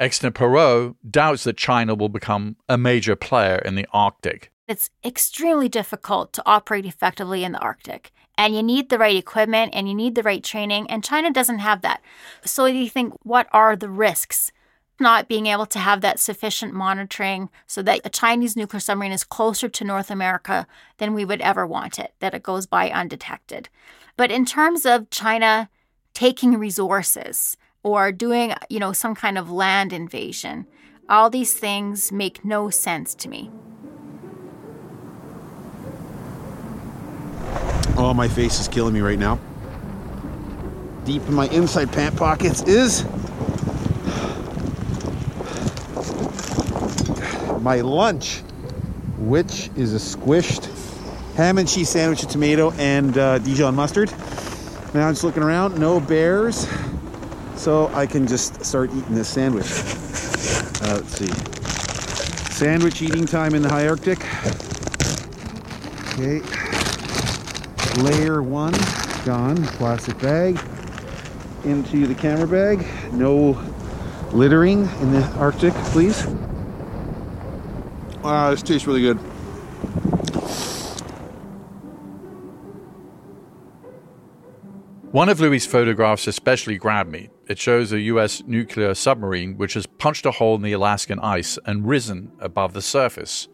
Exner-Pirot 0.00 0.94
doubts 1.10 1.44
that 1.44 1.58
China 1.58 1.94
will 1.94 2.08
become 2.08 2.56
a 2.66 2.78
major 2.78 3.14
player 3.14 3.56
in 3.56 3.74
the 3.74 3.86
Arctic. 3.92 4.50
It's 4.66 4.88
extremely 5.04 5.68
difficult 5.68 6.32
to 6.32 6.42
operate 6.46 6.86
effectively 6.86 7.44
in 7.44 7.52
the 7.52 7.58
Arctic. 7.58 8.10
And 8.38 8.56
you 8.56 8.62
need 8.62 8.88
the 8.88 8.98
right 8.98 9.16
equipment 9.16 9.72
and 9.74 9.86
you 9.86 9.94
need 9.94 10.14
the 10.14 10.22
right 10.22 10.42
training, 10.42 10.90
and 10.90 11.04
China 11.04 11.30
doesn't 11.30 11.58
have 11.58 11.82
that. 11.82 12.00
So 12.46 12.64
you 12.64 12.88
think, 12.88 13.12
what 13.22 13.48
are 13.52 13.76
the 13.76 13.90
risks? 13.90 14.50
Not 14.98 15.28
being 15.28 15.46
able 15.46 15.66
to 15.66 15.78
have 15.78 16.00
that 16.00 16.18
sufficient 16.18 16.72
monitoring 16.72 17.48
so 17.66 17.82
that 17.82 18.00
a 18.04 18.10
Chinese 18.10 18.56
nuclear 18.56 18.80
submarine 18.80 19.12
is 19.12 19.24
closer 19.24 19.68
to 19.68 19.84
North 19.84 20.10
America 20.10 20.66
than 20.98 21.14
we 21.14 21.24
would 21.24 21.40
ever 21.40 21.66
want 21.66 21.98
it, 21.98 22.14
that 22.20 22.34
it 22.34 22.42
goes 22.42 22.66
by 22.66 22.90
undetected. 22.90 23.68
But 24.16 24.30
in 24.30 24.44
terms 24.44 24.86
of 24.86 25.10
China 25.10 25.68
taking 26.14 26.58
resources 26.58 27.56
or 27.82 28.10
doing, 28.10 28.54
you 28.70 28.78
know, 28.78 28.92
some 28.92 29.14
kind 29.14 29.36
of 29.36 29.50
land 29.50 29.92
invasion, 29.92 30.66
all 31.08 31.30
these 31.30 31.54
things 31.54 32.10
make 32.10 32.44
no 32.44 32.70
sense 32.70 33.14
to 33.14 33.28
me. 33.28 33.50
Oh, 37.98 38.12
my 38.14 38.28
face 38.28 38.60
is 38.60 38.68
killing 38.68 38.92
me 38.92 39.00
right 39.00 39.18
now. 39.18 39.38
Deep 41.04 41.22
in 41.28 41.34
my 41.34 41.48
inside 41.48 41.92
pant 41.92 42.16
pockets 42.16 42.62
is 42.62 43.04
my 47.60 47.80
lunch, 47.80 48.40
which 49.18 49.70
is 49.76 49.94
a 49.94 50.16
squished 50.16 50.70
ham 51.36 51.58
and 51.58 51.68
cheese 51.68 51.90
sandwich 51.90 52.22
with 52.22 52.30
tomato 52.30 52.70
and 52.72 53.18
uh, 53.18 53.38
Dijon 53.38 53.74
mustard. 53.74 54.10
Now 54.94 55.06
I'm 55.06 55.12
just 55.12 55.24
looking 55.24 55.42
around, 55.42 55.78
no 55.78 56.00
bears, 56.00 56.66
so 57.56 57.88
I 57.88 58.06
can 58.06 58.26
just 58.26 58.64
start 58.64 58.90
eating 58.90 59.14
this 59.14 59.28
sandwich. 59.28 59.66
Uh, 60.82 60.94
let's 60.94 61.18
see. 61.18 61.30
Sandwich 62.52 63.02
eating 63.02 63.26
time 63.26 63.54
in 63.54 63.60
the 63.60 63.68
high 63.68 63.86
Arctic. 63.86 64.20
Okay. 66.14 66.40
Layer 68.02 68.42
one, 68.42 68.74
gone. 69.26 69.62
Plastic 69.76 70.18
bag. 70.18 70.58
Into 71.64 72.06
the 72.06 72.14
camera 72.14 72.46
bag. 72.46 72.86
No 73.12 73.62
littering 74.32 74.88
in 75.00 75.12
the 75.12 75.22
Arctic, 75.38 75.74
please. 75.92 76.26
Wow, 78.26 78.50
this 78.50 78.60
tastes 78.60 78.88
really 78.88 79.02
good. 79.02 79.18
One 85.12 85.28
of 85.28 85.38
Louie's 85.38 85.64
photographs 85.64 86.26
especially 86.26 86.76
grabbed 86.76 87.08
me. 87.08 87.30
It 87.48 87.60
shows 87.60 87.92
a 87.92 88.00
U.S. 88.00 88.42
nuclear 88.44 88.94
submarine 88.94 89.56
which 89.56 89.74
has 89.74 89.86
punched 89.86 90.26
a 90.26 90.32
hole 90.32 90.56
in 90.56 90.62
the 90.62 90.72
Alaskan 90.72 91.20
ice 91.20 91.56
and 91.66 91.86
risen 91.86 92.32
above 92.40 92.72
the 92.72 92.82
surface. 92.82 93.46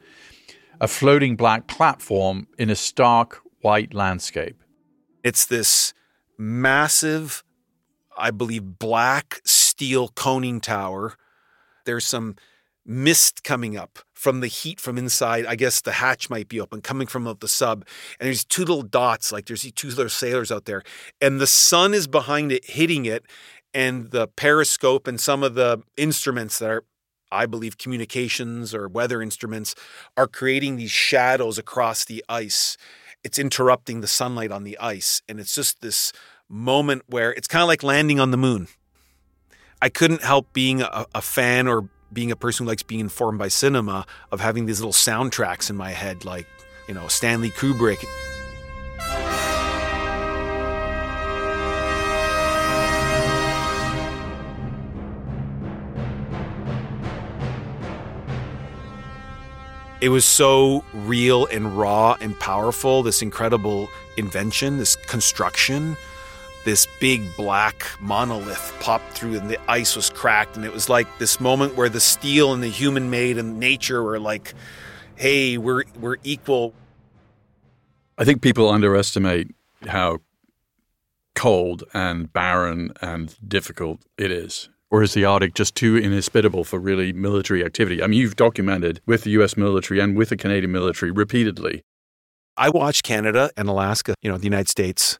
A 0.80 0.88
floating 0.88 1.36
black 1.36 1.66
platform 1.66 2.46
in 2.56 2.70
a 2.70 2.74
stark 2.74 3.42
white 3.60 3.92
landscape. 3.92 4.64
It's 5.22 5.44
this 5.44 5.92
massive, 6.38 7.44
I 8.16 8.30
believe, 8.30 8.78
black 8.78 9.42
steel 9.44 10.08
conning 10.08 10.62
tower. 10.62 11.18
There's 11.84 12.06
some 12.06 12.36
mist 12.86 13.44
coming 13.44 13.76
up 13.76 13.98
from 14.22 14.38
the 14.38 14.46
heat 14.46 14.78
from 14.78 14.96
inside. 14.96 15.44
I 15.46 15.56
guess 15.56 15.80
the 15.80 15.90
hatch 15.90 16.30
might 16.30 16.48
be 16.48 16.60
open, 16.60 16.80
coming 16.80 17.08
from 17.08 17.24
the 17.40 17.48
sub. 17.48 17.84
And 18.20 18.26
there's 18.28 18.44
two 18.44 18.62
little 18.62 18.82
dots, 18.82 19.32
like 19.32 19.46
there's 19.46 19.68
two 19.72 19.88
little 19.88 20.08
sailors 20.08 20.52
out 20.52 20.64
there. 20.64 20.84
And 21.20 21.40
the 21.40 21.46
sun 21.48 21.92
is 21.92 22.06
behind 22.06 22.52
it, 22.52 22.64
hitting 22.64 23.04
it. 23.04 23.24
And 23.74 24.12
the 24.12 24.28
periscope 24.28 25.08
and 25.08 25.20
some 25.20 25.42
of 25.42 25.54
the 25.54 25.82
instruments 25.96 26.60
that 26.60 26.70
are, 26.70 26.84
I 27.32 27.46
believe, 27.46 27.78
communications 27.78 28.72
or 28.72 28.86
weather 28.86 29.20
instruments 29.22 29.74
are 30.16 30.28
creating 30.28 30.76
these 30.76 30.92
shadows 30.92 31.58
across 31.58 32.04
the 32.04 32.24
ice. 32.28 32.76
It's 33.24 33.40
interrupting 33.40 34.02
the 34.02 34.06
sunlight 34.06 34.52
on 34.52 34.62
the 34.62 34.78
ice. 34.78 35.20
And 35.28 35.40
it's 35.40 35.52
just 35.52 35.80
this 35.80 36.12
moment 36.48 37.02
where 37.08 37.32
it's 37.32 37.48
kind 37.48 37.62
of 37.62 37.66
like 37.66 37.82
landing 37.82 38.20
on 38.20 38.30
the 38.30 38.36
moon. 38.36 38.68
I 39.80 39.88
couldn't 39.88 40.22
help 40.22 40.52
being 40.52 40.80
a, 40.80 41.06
a 41.12 41.22
fan 41.22 41.66
or 41.66 41.88
being 42.12 42.30
a 42.30 42.36
person 42.36 42.66
who 42.66 42.70
likes 42.70 42.82
being 42.82 43.00
informed 43.00 43.38
by 43.38 43.48
cinema, 43.48 44.06
of 44.30 44.40
having 44.40 44.66
these 44.66 44.80
little 44.80 44.92
soundtracks 44.92 45.70
in 45.70 45.76
my 45.76 45.90
head, 45.90 46.24
like, 46.24 46.46
you 46.86 46.94
know, 46.94 47.08
Stanley 47.08 47.50
Kubrick. 47.50 48.04
It 60.00 60.08
was 60.08 60.24
so 60.24 60.84
real 60.92 61.46
and 61.46 61.78
raw 61.78 62.16
and 62.20 62.38
powerful, 62.40 63.04
this 63.04 63.22
incredible 63.22 63.88
invention, 64.16 64.78
this 64.78 64.96
construction 64.96 65.96
this 66.64 66.86
big 67.00 67.22
black 67.36 67.84
monolith 68.00 68.74
popped 68.80 69.12
through 69.12 69.38
and 69.38 69.48
the 69.48 69.58
ice 69.70 69.96
was 69.96 70.10
cracked 70.10 70.56
and 70.56 70.64
it 70.64 70.72
was 70.72 70.88
like 70.88 71.06
this 71.18 71.40
moment 71.40 71.76
where 71.76 71.88
the 71.88 72.00
steel 72.00 72.52
and 72.52 72.62
the 72.62 72.68
human 72.68 73.10
made 73.10 73.38
and 73.38 73.58
nature 73.58 74.02
were 74.02 74.20
like 74.20 74.54
hey, 75.22 75.56
we're 75.56 75.84
we're 75.98 76.16
equal. 76.24 76.74
I 78.18 78.24
think 78.24 78.42
people 78.42 78.68
underestimate 78.68 79.48
how 79.86 80.18
cold 81.34 81.84
and 81.94 82.32
barren 82.32 82.92
and 83.00 83.36
difficult 83.48 84.04
it 84.18 84.30
is. 84.30 84.68
Or 84.90 85.02
is 85.02 85.14
the 85.14 85.24
Arctic 85.24 85.54
just 85.54 85.74
too 85.74 85.96
inhospitable 85.96 86.64
for 86.64 86.78
really 86.78 87.12
military 87.14 87.64
activity? 87.64 88.02
I 88.02 88.06
mean, 88.06 88.20
you've 88.20 88.36
documented 88.36 89.00
with 89.06 89.24
the 89.24 89.30
US 89.30 89.56
military 89.56 90.00
and 90.00 90.16
with 90.16 90.28
the 90.28 90.36
Canadian 90.36 90.72
military 90.72 91.10
repeatedly. 91.10 91.82
I 92.56 92.68
watch 92.68 93.02
Canada 93.02 93.50
and 93.56 93.68
Alaska, 93.68 94.14
you 94.20 94.30
know, 94.30 94.36
the 94.36 94.44
United 94.44 94.68
States, 94.68 95.18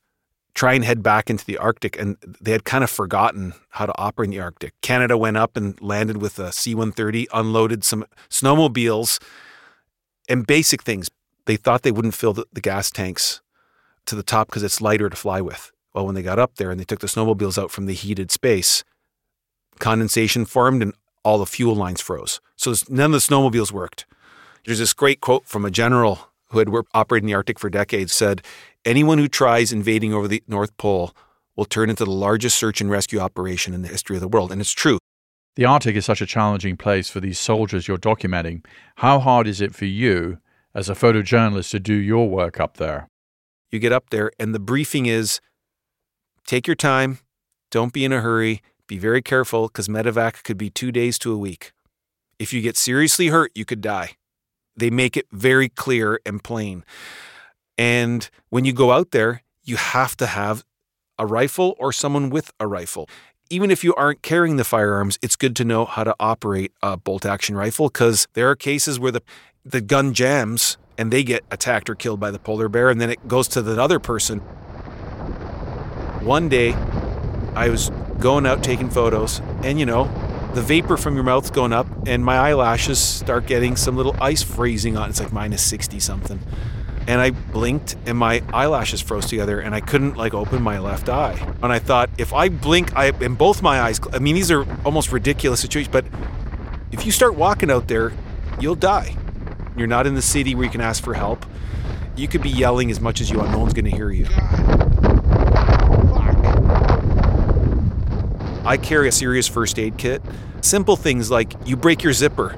try 0.55 0.75
and 0.75 0.85
head 0.85 1.03
back 1.03 1.31
into 1.31 1.45
the 1.45 1.59
Arctic, 1.59 1.99
and 1.99 2.17
they 2.41 2.53
had 2.53 2.65
kind 2.65 2.85
of 2.85 2.91
forgotten 2.91 3.55
how 3.71 3.87
to 3.87 3.99
operate 3.99 4.27
in 4.27 4.31
the 4.33 4.41
Arctic. 4.41 4.75
Canada 4.83 5.17
went 5.17 5.37
up 5.37 5.57
and 5.57 5.81
landed 5.81 6.19
with 6.19 6.39
a 6.39 6.53
C 6.53 6.75
130, 6.75 7.29
unloaded 7.33 7.85
some 7.85 8.05
snowmobiles 8.29 9.23
and 10.29 10.47
basic 10.47 10.83
things. 10.83 11.11
They 11.47 11.57
thought 11.57 11.83
they 11.83 11.93
wouldn't 11.93 12.15
fill 12.15 12.33
the, 12.33 12.47
the 12.53 12.61
gas 12.61 12.91
tanks 12.91 13.41
to 14.07 14.15
the 14.15 14.23
top 14.23 14.49
because 14.49 14.63
it's 14.63 14.81
lighter 14.81 15.09
to 15.09 15.17
fly 15.17 15.41
with. 15.41 15.73
Well, 15.95 16.07
when 16.07 16.15
they 16.15 16.23
got 16.23 16.39
up 16.39 16.57
there 16.57 16.71
and 16.71 16.79
they 16.79 16.85
took 16.85 17.01
the 17.01 17.07
snowmobiles 17.07 17.61
out 17.61 17.71
from 17.71 17.87
the 17.87 17.95
heated 17.95 18.31
space, 18.31 18.85
condensation 19.79 20.45
formed 20.45 20.83
and 20.83 20.95
all 21.25 21.39
the 21.39 21.47
fuel 21.47 21.75
lines 21.75 22.01
froze. 22.01 22.41
So 22.57 22.75
none 22.89 23.07
of 23.07 23.13
the 23.13 23.19
snowmobiles 23.19 23.73
worked. 23.73 24.07
There's 24.65 24.79
this 24.79 24.93
great 24.93 25.21
quote 25.21 25.47
from 25.47 25.65
a 25.65 25.71
general 25.71 26.29
who 26.53 26.59
had 26.59 26.69
worked, 26.69 26.91
operated 26.95 27.25
in 27.25 27.27
the 27.27 27.35
Arctic 27.35 27.59
for 27.59 27.69
decades 27.69 28.13
said, 28.13 28.43
Anyone 28.85 29.19
who 29.19 29.29
tries 29.29 29.73
invading 29.73 30.15
over 30.15 30.29
the 30.29 30.43
North 30.47 30.77
Pole 30.77 31.13
will 31.57 31.65
turn 31.65 31.91
into 31.91 32.05
the 32.05 32.11
largest 32.11 32.59
search 32.59 32.81
and 32.81 32.91
rescue 32.91 33.19
operation 33.19 33.75
in 33.75 33.83
the 33.83 33.89
history 33.89 34.17
of 34.17 34.23
the 34.23 34.29
world. 34.29 34.53
And 34.53 34.61
it's 34.61 34.73
true. 34.73 34.99
The 35.57 35.65
Arctic 35.67 35.97
is 35.97 36.07
such 36.07 36.23
a 36.23 36.27
challenging 36.27 36.77
place 36.77 37.11
for 37.11 37.21
these 37.21 37.39
soldiers 37.39 37.87
you're 37.87 37.99
documenting. 37.99 38.65
How 38.97 39.19
hard 39.19 39.47
is 39.47 39.61
it 39.61 39.75
for 39.75 39.85
you 39.85 40.39
as 40.75 40.89
a 40.89 40.95
photojournalist 40.95 41.71
to 41.71 41.81
do 41.81 41.95
your 41.95 42.29
work 42.29 42.59
up 42.59 42.79
there? 42.79 43.09
You 43.71 43.79
get 43.79 43.93
up 43.93 44.11
there, 44.11 44.33
and 44.39 44.55
the 44.55 44.59
briefing 44.59 45.07
is 45.07 45.41
take 46.47 46.67
your 46.67 46.77
time, 46.77 47.19
don't 47.71 47.93
be 47.93 48.05
in 48.05 48.13
a 48.13 48.21
hurry, 48.21 48.63
be 48.87 48.99
very 48.99 49.23
careful 49.23 49.69
because 49.69 49.89
medevac 49.89 50.43
could 50.43 50.59
be 50.59 50.71
two 50.71 50.91
days 50.91 51.19
to 51.21 51.33
a 51.33 51.39
week. 51.39 51.73
If 52.39 52.53
you 52.53 52.61
get 52.63 52.77
seriously 52.77 53.29
hurt, 53.29 53.53
you 53.55 53.65
could 53.65 53.81
die. 53.81 54.17
They 54.77 54.91
make 54.91 55.17
it 55.17 55.27
very 55.33 55.69
clear 55.69 56.21
and 56.25 56.43
plain. 56.43 56.85
And 57.79 58.29
when 58.51 58.65
you 58.65 58.73
go 58.73 58.93
out 58.93 59.11
there, 59.11 59.43
you 59.65 59.77
have 59.77 60.17
to 60.19 60.27
have 60.27 60.65
a 61.19 61.27
rifle 61.27 61.75
or 61.79 61.93
someone 61.93 62.31
with 62.31 62.53
a 62.59 62.67
rifle. 62.67 63.09
Even 63.51 63.71
if 63.71 63.85
you 63.85 63.95
aren't 63.95 64.23
carrying 64.23 64.57
the 64.57 64.65
firearms, 64.65 65.19
it's 65.21 65.37
good 65.37 65.55
to 65.57 65.65
know 65.65 65.85
how 65.85 66.05
to 66.05 66.15
operate 66.19 66.73
a 66.83 66.97
bolt 66.97 67.27
action 67.27 67.57
rifle 67.57 67.89
because 67.89 68.27
there 68.33 68.49
are 68.49 68.57
cases 68.57 68.99
where 68.99 69.13
the, 69.13 69.23
the 69.65 69.81
gun 69.81 70.15
jams 70.15 70.79
and 70.99 71.11
they 71.13 71.23
get 71.23 71.45
attacked 71.51 71.89
or 71.89 71.95
killed 71.95 72.21
by 72.21 72.31
the 72.31 72.39
polar 72.39 72.69
bear, 72.69 72.91
and 72.91 73.01
then 73.01 73.11
it 73.11 73.27
goes 73.29 73.49
to 73.49 73.63
the 73.63 73.81
other 73.81 73.99
person. 73.99 74.39
One 76.21 76.49
day, 76.49 76.75
I 77.55 77.69
was 77.69 77.91
going 78.21 78.47
out 78.47 78.63
taking 78.63 78.89
photos, 78.89 79.41
and 79.63 79.79
you 79.79 79.87
know, 79.87 80.05
the 80.55 80.63
vapor 80.63 80.97
from 80.97 81.15
your 81.15 81.25
mouth's 81.25 81.51
going 81.51 81.73
up, 81.73 81.87
and 82.07 82.25
my 82.25 82.37
eyelashes 82.37 82.99
start 82.99 83.47
getting 83.47 83.77
some 83.77 83.97
little 83.97 84.17
ice 84.21 84.43
freezing 84.43 84.97
on. 84.97 85.09
It's 85.09 85.21
like 85.21 85.33
minus 85.33 85.63
60 85.63 85.99
something. 86.01 86.41
And 87.07 87.21
I 87.21 87.31
blinked, 87.31 87.97
and 88.07 88.17
my 88.17 88.43
eyelashes 88.53 89.01
froze 89.01 89.27
together, 89.27 89.61
and 89.61 89.75
I 89.75 89.81
couldn't 89.81 90.17
like 90.17 90.35
open 90.35 90.63
my 90.63 90.79
left 90.79 91.09
eye. 91.09 91.55
And 91.63 91.73
I 91.73 91.79
thought, 91.79 92.11
if 92.19 92.33
I 92.33 92.49
blink, 92.49 92.95
I 92.97 93.09
in 93.21 93.35
both 93.35 93.63
my 93.63 93.81
eyes. 93.81 93.99
I 94.13 94.19
mean, 94.19 94.35
these 94.35 94.51
are 94.51 94.67
almost 94.85 95.11
ridiculous 95.11 95.61
situations, 95.61 95.93
but 95.93 96.05
if 96.93 97.07
you 97.07 97.13
start 97.13 97.35
walking 97.35 97.71
out 97.71 97.89
there, 97.89 98.13
you'll 98.61 98.77
die. 98.77 99.17
You're 99.77 99.89
not 99.89 100.07
in 100.07 100.15
the 100.15 100.23
city 100.23 100.55
where 100.55 100.65
you 100.65 100.71
can 100.71 100.83
ask 100.83 101.03
for 101.03 101.15
help. 101.15 101.47
You 102.15 102.29
could 102.29 102.43
be 102.43 102.51
yelling 102.51 102.91
as 102.91 103.01
much 103.01 103.21
as 103.21 103.31
you 103.31 103.39
want. 103.39 103.51
No 103.51 103.59
one's 103.59 103.73
going 103.73 103.87
to 103.87 103.91
hear 103.91 104.11
you. 104.11 104.27
I 108.65 108.77
carry 108.77 109.09
a 109.09 109.13
serious 109.13 109.49
first 109.49 109.79
aid 109.79 109.99
kit. 109.99 110.23
Simple 110.61 110.97
things 110.97 111.31
like 111.31 111.55
you 111.67 111.77
break 111.77 112.03
your 112.03 112.13
zipper. 112.13 112.57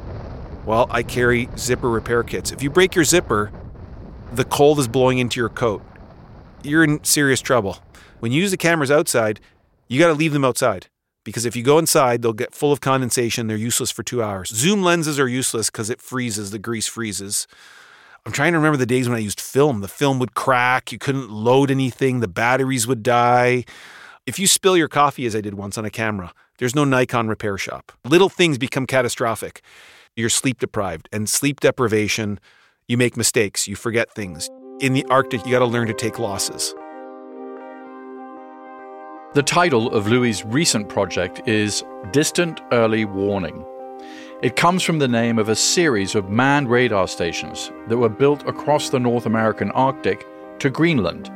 Well, 0.66 0.86
I 0.90 1.02
carry 1.02 1.48
zipper 1.56 1.88
repair 1.88 2.22
kits. 2.22 2.52
If 2.52 2.62
you 2.62 2.70
break 2.70 2.94
your 2.94 3.04
zipper, 3.04 3.50
the 4.32 4.44
cold 4.44 4.78
is 4.78 4.88
blowing 4.88 5.18
into 5.18 5.40
your 5.40 5.48
coat. 5.48 5.82
You're 6.62 6.84
in 6.84 7.02
serious 7.04 7.40
trouble. 7.40 7.78
When 8.20 8.32
you 8.32 8.40
use 8.40 8.50
the 8.50 8.56
cameras 8.56 8.90
outside, 8.90 9.40
you 9.88 9.98
got 9.98 10.08
to 10.08 10.14
leave 10.14 10.32
them 10.32 10.44
outside 10.44 10.88
because 11.24 11.46
if 11.46 11.56
you 11.56 11.62
go 11.62 11.78
inside, 11.78 12.22
they'll 12.22 12.32
get 12.32 12.54
full 12.54 12.72
of 12.72 12.80
condensation. 12.80 13.46
They're 13.46 13.56
useless 13.56 13.90
for 13.90 14.02
two 14.02 14.22
hours. 14.22 14.50
Zoom 14.50 14.82
lenses 14.82 15.18
are 15.18 15.28
useless 15.28 15.70
because 15.70 15.88
it 15.90 16.00
freezes, 16.00 16.50
the 16.50 16.58
grease 16.58 16.86
freezes. 16.86 17.46
I'm 18.26 18.32
trying 18.32 18.52
to 18.52 18.58
remember 18.58 18.78
the 18.78 18.86
days 18.86 19.08
when 19.08 19.16
I 19.16 19.20
used 19.20 19.40
film. 19.40 19.80
The 19.80 19.88
film 19.88 20.18
would 20.18 20.34
crack, 20.34 20.92
you 20.92 20.98
couldn't 20.98 21.30
load 21.30 21.70
anything, 21.70 22.20
the 22.20 22.28
batteries 22.28 22.86
would 22.86 23.02
die. 23.02 23.64
If 24.26 24.38
you 24.38 24.46
spill 24.46 24.74
your 24.74 24.88
coffee, 24.88 25.26
as 25.26 25.36
I 25.36 25.42
did 25.42 25.52
once 25.52 25.76
on 25.76 25.84
a 25.84 25.90
camera, 25.90 26.32
there's 26.56 26.74
no 26.74 26.84
Nikon 26.84 27.28
repair 27.28 27.58
shop. 27.58 27.92
Little 28.06 28.30
things 28.30 28.56
become 28.56 28.86
catastrophic. 28.86 29.60
You're 30.16 30.30
sleep 30.30 30.60
deprived, 30.60 31.10
and 31.12 31.28
sleep 31.28 31.60
deprivation, 31.60 32.40
you 32.88 32.96
make 32.96 33.18
mistakes, 33.18 33.68
you 33.68 33.76
forget 33.76 34.10
things. 34.10 34.48
In 34.80 34.94
the 34.94 35.04
Arctic, 35.10 35.44
you 35.44 35.52
got 35.52 35.58
to 35.58 35.66
learn 35.66 35.88
to 35.88 35.92
take 35.92 36.18
losses. 36.18 36.74
The 39.34 39.42
title 39.44 39.92
of 39.92 40.08
Louie's 40.08 40.42
recent 40.42 40.88
project 40.88 41.46
is 41.46 41.84
Distant 42.10 42.62
Early 42.72 43.04
Warning. 43.04 43.62
It 44.40 44.56
comes 44.56 44.82
from 44.82 45.00
the 45.00 45.08
name 45.08 45.38
of 45.38 45.50
a 45.50 45.56
series 45.56 46.14
of 46.14 46.30
manned 46.30 46.70
radar 46.70 47.08
stations 47.08 47.70
that 47.88 47.98
were 47.98 48.08
built 48.08 48.48
across 48.48 48.88
the 48.88 49.00
North 49.00 49.26
American 49.26 49.70
Arctic 49.72 50.26
to 50.60 50.70
Greenland 50.70 51.26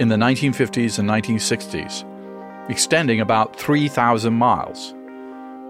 in 0.00 0.06
the 0.06 0.16
1950s 0.16 1.00
and 1.00 1.08
1960s, 1.08 2.04
extending 2.68 3.20
about 3.20 3.56
3,000 3.56 4.32
miles. 4.34 4.94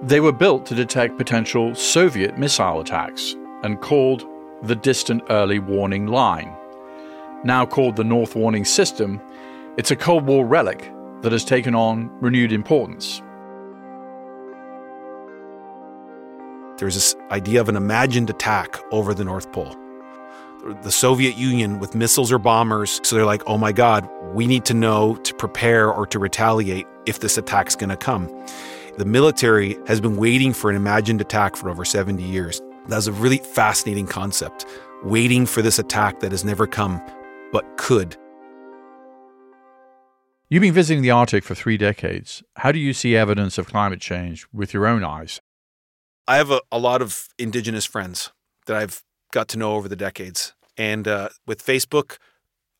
They 0.02 0.20
were 0.20 0.32
built 0.32 0.66
to 0.66 0.74
detect 0.74 1.18
potential 1.18 1.74
Soviet 1.74 2.38
missile 2.38 2.80
attacks 2.80 3.34
and 3.62 3.80
called 3.80 4.24
the 4.62 4.76
Distant 4.76 5.22
Early 5.30 5.58
Warning 5.58 6.06
Line. 6.06 6.54
Now 7.44 7.66
called 7.66 7.96
the 7.96 8.04
North 8.04 8.34
Warning 8.34 8.64
System, 8.64 9.20
it's 9.76 9.90
a 9.90 9.96
Cold 9.96 10.26
War 10.26 10.44
relic 10.44 10.92
that 11.22 11.32
has 11.32 11.44
taken 11.44 11.74
on 11.74 12.10
renewed 12.20 12.52
importance. 12.52 13.22
There's 16.78 16.94
this 16.94 17.16
idea 17.30 17.60
of 17.60 17.68
an 17.68 17.76
imagined 17.76 18.30
attack 18.30 18.78
over 18.92 19.14
the 19.14 19.24
North 19.24 19.50
Pole. 19.50 19.74
The 20.82 20.90
Soviet 20.90 21.36
Union 21.36 21.78
with 21.78 21.94
missiles 21.94 22.32
or 22.32 22.38
bombers, 22.38 23.00
so 23.04 23.14
they're 23.14 23.24
like, 23.24 23.42
oh 23.46 23.56
my 23.56 23.72
God, 23.72 24.08
we 24.34 24.46
need 24.46 24.64
to 24.66 24.74
know 24.74 25.14
to 25.16 25.34
prepare 25.34 25.90
or 25.90 26.06
to 26.08 26.18
retaliate 26.18 26.86
if 27.06 27.20
this 27.20 27.38
attack's 27.38 27.76
going 27.76 27.90
to 27.90 27.96
come. 27.96 28.26
The 28.98 29.04
military 29.04 29.78
has 29.86 30.00
been 30.00 30.16
waiting 30.16 30.52
for 30.52 30.68
an 30.68 30.76
imagined 30.76 31.20
attack 31.20 31.54
for 31.54 31.70
over 31.70 31.84
70 31.84 32.22
years. 32.22 32.60
That's 32.88 33.06
a 33.06 33.12
really 33.12 33.38
fascinating 33.38 34.08
concept, 34.08 34.66
waiting 35.04 35.46
for 35.46 35.62
this 35.62 35.78
attack 35.78 36.20
that 36.20 36.32
has 36.32 36.44
never 36.44 36.66
come, 36.66 37.00
but 37.52 37.64
could. 37.76 38.16
You've 40.50 40.62
been 40.62 40.74
visiting 40.74 41.02
the 41.02 41.10
Arctic 41.10 41.44
for 41.44 41.54
three 41.54 41.76
decades. 41.76 42.42
How 42.56 42.72
do 42.72 42.78
you 42.78 42.92
see 42.92 43.14
evidence 43.14 43.58
of 43.58 43.68
climate 43.68 44.00
change 44.00 44.46
with 44.52 44.74
your 44.74 44.86
own 44.86 45.04
eyes? 45.04 45.40
I 46.26 46.36
have 46.36 46.50
a, 46.50 46.60
a 46.72 46.78
lot 46.78 47.00
of 47.00 47.28
Indigenous 47.38 47.84
friends 47.84 48.32
that 48.66 48.76
I've 48.76 49.02
got 49.32 49.48
to 49.48 49.58
know 49.58 49.74
over 49.74 49.88
the 49.88 49.96
decades. 49.96 50.54
And 50.76 51.08
uh, 51.08 51.28
with 51.46 51.64
Facebook, 51.64 52.18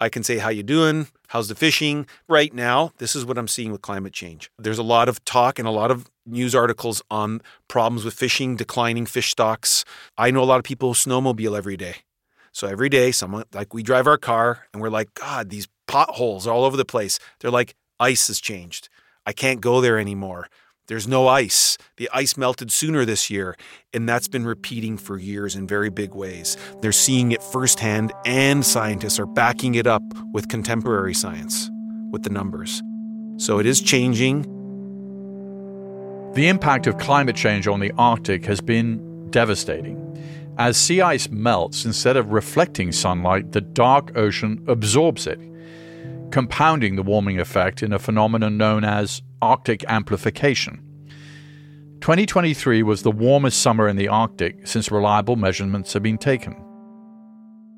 I 0.01 0.09
can 0.09 0.23
say, 0.23 0.39
how 0.39 0.51
you 0.51 0.63
doing? 0.63 1.09
How's 1.29 1.49
the 1.49 1.55
fishing? 1.55 2.07
Right 2.29 2.55
now, 2.55 2.93
this 2.99 3.17
is 3.17 3.25
what 3.25 3.37
I'm 3.37 3.49
seeing 3.49 3.73
with 3.73 3.83
climate 3.83 4.13
change. 4.13 4.51
There's 4.59 4.79
a 4.79 4.85
lot 4.85 5.09
of 5.09 5.25
talk 5.25 5.59
and 5.59 5.67
a 5.67 5.73
lot 5.73 5.91
of 5.91 6.09
news 6.25 6.55
articles 6.55 7.03
on 7.11 7.41
problems 7.67 8.05
with 8.05 8.15
fishing, 8.15 8.55
declining 8.55 9.07
fish 9.07 9.31
stocks. 9.31 9.85
I 10.17 10.31
know 10.31 10.43
a 10.43 10.45
lot 10.45 10.59
of 10.59 10.65
people 10.65 10.91
who 10.91 10.95
snowmobile 10.95 11.57
every 11.57 11.77
day. 11.77 11.97
So 12.53 12.67
every 12.67 12.89
day, 12.89 13.13
someone 13.13 13.45
like 13.53 13.75
we 13.75 13.83
drive 13.83 14.07
our 14.07 14.19
car 14.19 14.67
and 14.73 14.81
we're 14.81 14.89
like, 14.89 15.13
God, 15.15 15.51
these 15.51 15.69
potholes 15.87 16.47
all 16.47 16.65
over 16.65 16.77
the 16.77 16.85
place. 16.85 17.19
They're 17.41 17.51
like, 17.51 17.75
ice 17.99 18.29
has 18.29 18.41
changed. 18.41 18.89
I 19.27 19.33
can't 19.33 19.61
go 19.61 19.81
there 19.81 19.99
anymore. 19.99 20.49
There's 20.89 21.07
no 21.07 21.29
ice. 21.29 21.77
The 21.99 22.09
ice 22.15 22.39
melted 22.39 22.73
sooner 22.73 23.05
this 23.05 23.29
year. 23.29 23.57
And 23.93 24.09
that's 24.09 24.27
been 24.27 24.47
repeating 24.47 24.97
for 24.97 25.19
years 25.19 25.55
in 25.55 25.67
very 25.67 25.91
big 25.91 26.15
ways. 26.15 26.57
They're 26.81 26.93
seeing 26.93 27.33
it 27.33 27.43
firsthand, 27.43 28.11
and 28.25 28.65
scientists 28.65 29.19
are 29.21 29.27
backing 29.27 29.75
it 29.75 29.87
up 29.87 30.03
with 30.33 30.49
contemporary 30.49 31.13
science, 31.13 31.69
with 32.11 32.23
the 32.23 32.31
numbers. 32.31 32.83
So 33.37 33.59
it 33.59 33.67
is 33.67 33.83
changing. 33.83 34.43
The 36.33 36.49
impact 36.49 36.87
of 36.87 36.97
climate 36.97 37.37
change 37.37 37.69
on 37.69 37.81
the 37.81 37.93
Arctic 37.99 38.47
has 38.47 38.63
been 38.63 39.29
devastating. 39.31 40.05
As 40.57 40.79
sea 40.79 41.03
ice 41.03 41.29
melts, 41.29 41.85
instead 41.85 42.17
of 42.17 42.33
reflecting 42.33 42.93
sunlight, 42.93 43.53
the 43.53 43.61
dark 43.61 44.17
ocean 44.17 44.65
absorbs 44.67 45.27
it 45.27 45.39
compounding 46.31 46.97
the 46.97 47.03
warming 47.03 47.41
effect 47.41 47.83
in 47.83 47.93
a 47.93 47.99
phenomenon 47.99 48.57
known 48.57 48.85
as 48.85 49.23
Arctic 49.41 49.85
amplification. 49.89 50.83
2023 52.01 52.83
was 52.83 53.03
the 53.03 53.11
warmest 53.11 53.61
summer 53.61 53.89
in 53.89 53.97
the 53.97 54.09
Arctic 54.09 54.67
since 54.67 54.91
reliable 54.91 55.37
measurements 55.37 55.93
have 55.93 56.03
been 56.03 56.19
taken. 56.19 56.55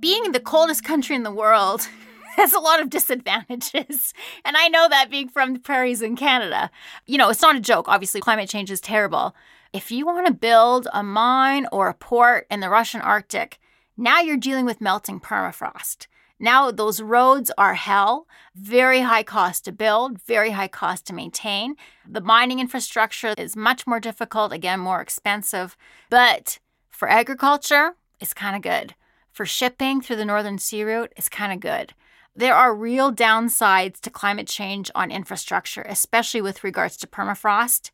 being 0.01 0.33
the 0.33 0.41
coldest 0.41 0.83
country 0.83 1.15
in 1.15 1.23
the 1.23 1.31
world 1.31 1.89
has 2.37 2.53
a 2.55 2.59
lot 2.59 2.81
of 2.81 2.89
disadvantages. 2.91 4.15
And 4.45 4.57
I 4.57 4.69
know 4.69 4.89
that 4.89 5.11
being 5.11 5.29
from 5.29 5.53
the 5.53 5.59
prairies 5.59 6.01
in 6.03 6.17
Canada. 6.17 6.71
You 7.07 7.19
know, 7.19 7.29
it's 7.29 7.43
not 7.43 7.57
a 7.57 7.61
joke. 7.61 7.87
Obviously, 7.89 8.21
climate 8.21 8.49
change 8.49 8.71
is 8.71 8.81
terrible. 8.81 9.35
If 9.73 9.91
you 9.91 10.07
want 10.07 10.27
to 10.27 10.33
build 10.33 10.89
a 10.93 11.03
mine 11.03 11.67
or 11.71 11.89
a 11.89 11.95
port 11.95 12.47
in 12.51 12.61
the 12.61 12.71
Russian 12.71 13.01
Arctic, 13.03 13.59
now 13.97 14.21
you're 14.21 14.37
dealing 14.39 14.65
with 14.65 14.81
melting 14.81 15.21
permafrost. 15.21 16.07
Now, 16.43 16.71
those 16.71 17.03
roads 17.03 17.51
are 17.59 17.75
hell, 17.75 18.27
very 18.55 19.03
high 19.03 19.23
cost 19.23 19.67
to 19.67 19.73
build, 19.73 20.23
very 20.23 20.53
high 20.53 20.69
cost 20.69 21.07
to 21.07 21.13
maintain. 21.13 21.77
The 22.09 22.23
mining 22.23 22.61
infrastructure 22.61 23.35
is 23.37 23.55
much 23.55 23.87
more 23.87 24.01
difficult, 24.01 24.51
again, 24.51 24.81
more 24.81 25.03
expensive. 25.03 25.77
But 26.09 26.59
for 26.89 27.11
agriculture, 27.11 27.95
it's 28.21 28.33
kind 28.33 28.57
of 28.57 28.63
good. 28.63 28.95
For 29.31 29.45
shipping 29.45 30.01
through 30.01 30.17
the 30.17 30.25
Northern 30.25 30.59
Sea 30.59 30.83
Route, 30.83 31.13
it's 31.15 31.29
kind 31.29 31.53
of 31.53 31.61
good. 31.61 31.93
There 32.35 32.55
are 32.55 32.75
real 32.75 33.13
downsides 33.13 34.01
to 34.01 34.11
climate 34.11 34.49
change 34.49 34.91
on 34.95 35.11
infrastructure, 35.11 35.83
especially 35.83 36.41
with 36.41 36.65
regards 36.65 36.97
to 36.99 37.07
permafrost, 37.07 37.91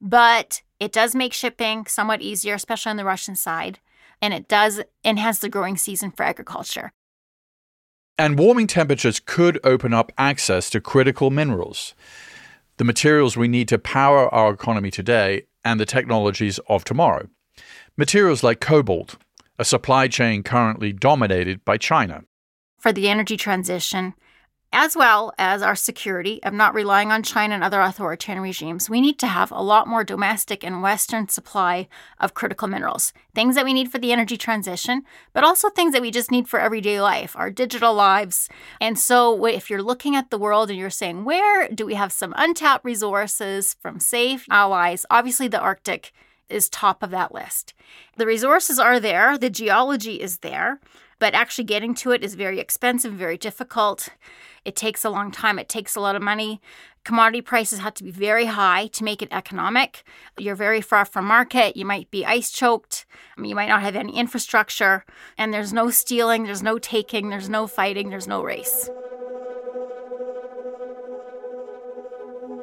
but 0.00 0.62
it 0.78 0.92
does 0.92 1.16
make 1.16 1.32
shipping 1.32 1.86
somewhat 1.86 2.22
easier, 2.22 2.54
especially 2.54 2.90
on 2.90 2.96
the 2.96 3.04
Russian 3.04 3.34
side, 3.34 3.80
and 4.22 4.32
it 4.32 4.46
does 4.46 4.80
enhance 5.04 5.40
the 5.40 5.48
growing 5.48 5.76
season 5.76 6.12
for 6.12 6.22
agriculture. 6.22 6.92
And 8.18 8.38
warming 8.38 8.66
temperatures 8.66 9.20
could 9.20 9.60
open 9.62 9.94
up 9.94 10.10
access 10.18 10.70
to 10.70 10.80
critical 10.80 11.30
minerals, 11.30 11.94
the 12.76 12.84
materials 12.84 13.36
we 13.36 13.46
need 13.46 13.68
to 13.68 13.78
power 13.78 14.32
our 14.34 14.52
economy 14.52 14.90
today 14.90 15.42
and 15.64 15.78
the 15.78 15.86
technologies 15.86 16.58
of 16.68 16.84
tomorrow. 16.84 17.28
Materials 17.96 18.42
like 18.42 18.60
cobalt, 18.60 19.16
a 19.58 19.64
supply 19.64 20.08
chain 20.08 20.42
currently 20.42 20.92
dominated 20.92 21.64
by 21.64 21.76
China 21.76 22.24
for 22.78 22.92
the 22.92 23.08
energy 23.08 23.36
transition, 23.36 24.14
as 24.72 24.94
well 24.94 25.32
as 25.38 25.62
our 25.62 25.74
security 25.74 26.42
of 26.42 26.52
not 26.52 26.74
relying 26.74 27.10
on 27.10 27.22
China 27.22 27.54
and 27.54 27.64
other 27.64 27.80
authoritarian 27.80 28.42
regimes, 28.42 28.90
we 28.90 29.00
need 29.00 29.18
to 29.18 29.26
have 29.26 29.50
a 29.50 29.62
lot 29.62 29.88
more 29.88 30.04
domestic 30.04 30.62
and 30.62 30.82
Western 30.82 31.26
supply 31.28 31.88
of 32.20 32.34
critical 32.34 32.68
minerals. 32.68 33.14
Things 33.34 33.54
that 33.54 33.64
we 33.64 33.72
need 33.72 33.90
for 33.90 33.98
the 33.98 34.12
energy 34.12 34.36
transition, 34.36 35.04
but 35.32 35.42
also 35.42 35.70
things 35.70 35.94
that 35.94 36.02
we 36.02 36.10
just 36.10 36.30
need 36.30 36.48
for 36.48 36.60
everyday 36.60 37.00
life, 37.00 37.34
our 37.34 37.50
digital 37.50 37.94
lives. 37.94 38.48
And 38.78 38.98
so, 38.98 39.46
if 39.46 39.70
you're 39.70 39.82
looking 39.82 40.14
at 40.14 40.30
the 40.30 40.38
world 40.38 40.68
and 40.68 40.78
you're 40.78 40.90
saying, 40.90 41.24
where 41.24 41.68
do 41.68 41.86
we 41.86 41.94
have 41.94 42.12
some 42.12 42.34
untapped 42.36 42.84
resources 42.84 43.74
from 43.80 44.00
safe 44.00 44.46
allies? 44.50 45.06
Obviously, 45.10 45.48
the 45.48 45.60
Arctic 45.60 46.12
is 46.50 46.68
top 46.68 47.02
of 47.02 47.10
that 47.10 47.32
list. 47.32 47.72
The 48.16 48.26
resources 48.26 48.78
are 48.78 49.00
there, 49.00 49.38
the 49.38 49.50
geology 49.50 50.20
is 50.20 50.38
there 50.38 50.78
but 51.18 51.34
actually 51.34 51.64
getting 51.64 51.94
to 51.94 52.12
it 52.12 52.22
is 52.22 52.34
very 52.34 52.60
expensive, 52.60 53.12
very 53.12 53.36
difficult. 53.36 54.08
It 54.68 54.76
takes 54.76 55.02
a 55.02 55.08
long 55.08 55.30
time, 55.30 55.58
it 55.58 55.66
takes 55.66 55.96
a 55.96 56.00
lot 56.00 56.14
of 56.14 56.20
money. 56.20 56.60
Commodity 57.02 57.40
prices 57.40 57.78
have 57.78 57.94
to 57.94 58.04
be 58.04 58.10
very 58.10 58.44
high 58.44 58.88
to 58.88 59.02
make 59.02 59.22
it 59.22 59.28
economic. 59.32 60.04
You're 60.36 60.54
very 60.54 60.82
far 60.82 61.06
from 61.06 61.24
market. 61.24 61.74
You 61.74 61.86
might 61.86 62.10
be 62.10 62.26
ice 62.26 62.50
choked. 62.50 63.06
You 63.42 63.54
might 63.54 63.70
not 63.70 63.80
have 63.80 63.96
any 63.96 64.14
infrastructure. 64.14 65.06
And 65.38 65.54
there's 65.54 65.72
no 65.72 65.88
stealing, 65.88 66.44
there's 66.44 66.62
no 66.62 66.78
taking, 66.78 67.30
there's 67.30 67.48
no 67.48 67.66
fighting, 67.66 68.10
there's 68.10 68.28
no 68.28 68.42
race. 68.42 68.90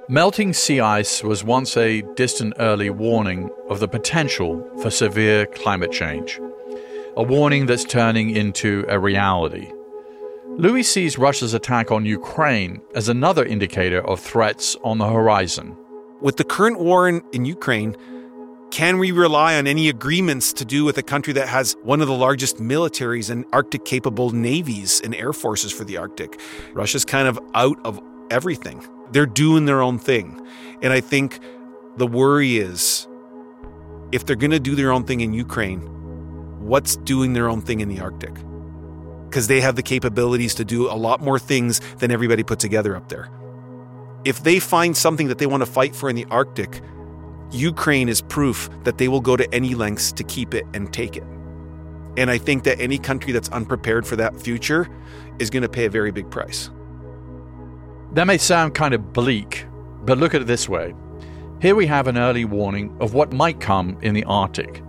Melting 0.07 0.53
sea 0.53 0.79
ice 0.79 1.23
was 1.23 1.43
once 1.43 1.75
a 1.75 2.03
distant 2.13 2.53
early 2.59 2.91
warning 2.91 3.49
of 3.67 3.79
the 3.79 3.87
potential 3.87 4.63
for 4.79 4.91
severe 4.91 5.47
climate 5.47 5.91
change 5.91 6.39
a 7.17 7.23
warning 7.23 7.65
that's 7.65 7.85
turning 7.85 8.29
into 8.31 8.83
a 8.89 8.99
reality. 8.99 9.71
Louie 10.57 10.83
sees 10.83 11.17
Russia's 11.17 11.53
attack 11.53 11.91
on 11.91 12.05
Ukraine 12.05 12.81
as 12.95 13.09
another 13.09 13.43
indicator 13.43 13.99
of 14.07 14.21
threats 14.21 14.77
on 14.85 14.99
the 14.99 15.07
horizon. 15.07 15.75
With 16.21 16.37
the 16.37 16.45
current 16.45 16.79
war 16.79 17.09
in, 17.09 17.21
in 17.33 17.43
Ukraine, 17.43 17.97
can 18.71 18.97
we 18.97 19.11
rely 19.11 19.57
on 19.57 19.67
any 19.67 19.89
agreements 19.89 20.53
to 20.53 20.63
do 20.63 20.85
with 20.85 20.97
a 20.97 21.03
country 21.03 21.33
that 21.33 21.49
has 21.49 21.75
one 21.83 21.99
of 21.99 22.07
the 22.07 22.13
largest 22.13 22.55
militaries 22.55 23.29
and 23.29 23.43
Arctic 23.51 23.83
capable 23.83 24.31
navies 24.31 25.01
and 25.03 25.13
air 25.13 25.33
forces 25.33 25.73
for 25.73 25.83
the 25.83 25.97
Arctic? 25.97 26.39
Russia's 26.71 27.03
kind 27.03 27.27
of 27.27 27.37
out 27.53 27.77
of 27.83 27.99
everything. 28.31 28.81
They're 29.11 29.25
doing 29.25 29.65
their 29.65 29.81
own 29.81 29.99
thing. 29.99 30.41
And 30.81 30.93
I 30.93 31.01
think 31.01 31.37
the 31.97 32.07
worry 32.07 32.59
is 32.59 33.09
if 34.13 34.25
they're 34.25 34.37
going 34.37 34.51
to 34.51 34.59
do 34.61 34.75
their 34.75 34.93
own 34.93 35.03
thing 35.03 35.19
in 35.19 35.33
Ukraine, 35.33 35.81
what's 36.61 36.95
doing 36.95 37.33
their 37.33 37.49
own 37.49 37.61
thing 37.61 37.81
in 37.81 37.89
the 37.89 37.99
Arctic. 37.99 38.33
Because 39.35 39.47
they 39.47 39.59
have 39.59 39.75
the 39.75 39.83
capabilities 39.83 40.55
to 40.55 40.63
do 40.63 40.89
a 40.89 40.95
lot 40.95 41.19
more 41.19 41.37
things 41.37 41.81
than 41.97 42.09
everybody 42.09 42.41
put 42.41 42.57
together 42.57 42.95
up 42.95 43.09
there. 43.09 43.29
If 44.23 44.41
they 44.41 44.61
find 44.61 44.95
something 44.95 45.27
that 45.27 45.39
they 45.39 45.45
want 45.45 45.59
to 45.59 45.65
fight 45.65 45.93
for 45.93 46.09
in 46.09 46.15
the 46.15 46.23
Arctic, 46.31 46.79
Ukraine 47.51 48.07
is 48.07 48.21
proof 48.21 48.69
that 48.85 48.97
they 48.97 49.09
will 49.09 49.19
go 49.19 49.35
to 49.35 49.53
any 49.53 49.75
lengths 49.75 50.13
to 50.13 50.23
keep 50.23 50.53
it 50.53 50.65
and 50.73 50.93
take 50.93 51.17
it. 51.17 51.25
And 52.15 52.31
I 52.31 52.37
think 52.37 52.63
that 52.63 52.79
any 52.79 52.97
country 52.97 53.33
that's 53.33 53.49
unprepared 53.49 54.07
for 54.07 54.15
that 54.15 54.39
future 54.39 54.87
is 55.37 55.49
going 55.49 55.63
to 55.63 55.69
pay 55.69 55.83
a 55.83 55.89
very 55.89 56.11
big 56.13 56.31
price. 56.31 56.71
That 58.13 58.27
may 58.27 58.37
sound 58.37 58.73
kind 58.73 58.93
of 58.93 59.11
bleak, 59.11 59.65
but 60.05 60.17
look 60.17 60.33
at 60.33 60.43
it 60.43 60.47
this 60.47 60.69
way. 60.69 60.95
Here 61.61 61.75
we 61.75 61.87
have 61.87 62.07
an 62.07 62.17
early 62.17 62.45
warning 62.45 62.95
of 63.01 63.13
what 63.13 63.33
might 63.33 63.59
come 63.59 63.97
in 64.01 64.13
the 64.13 64.23
Arctic. 64.23 64.81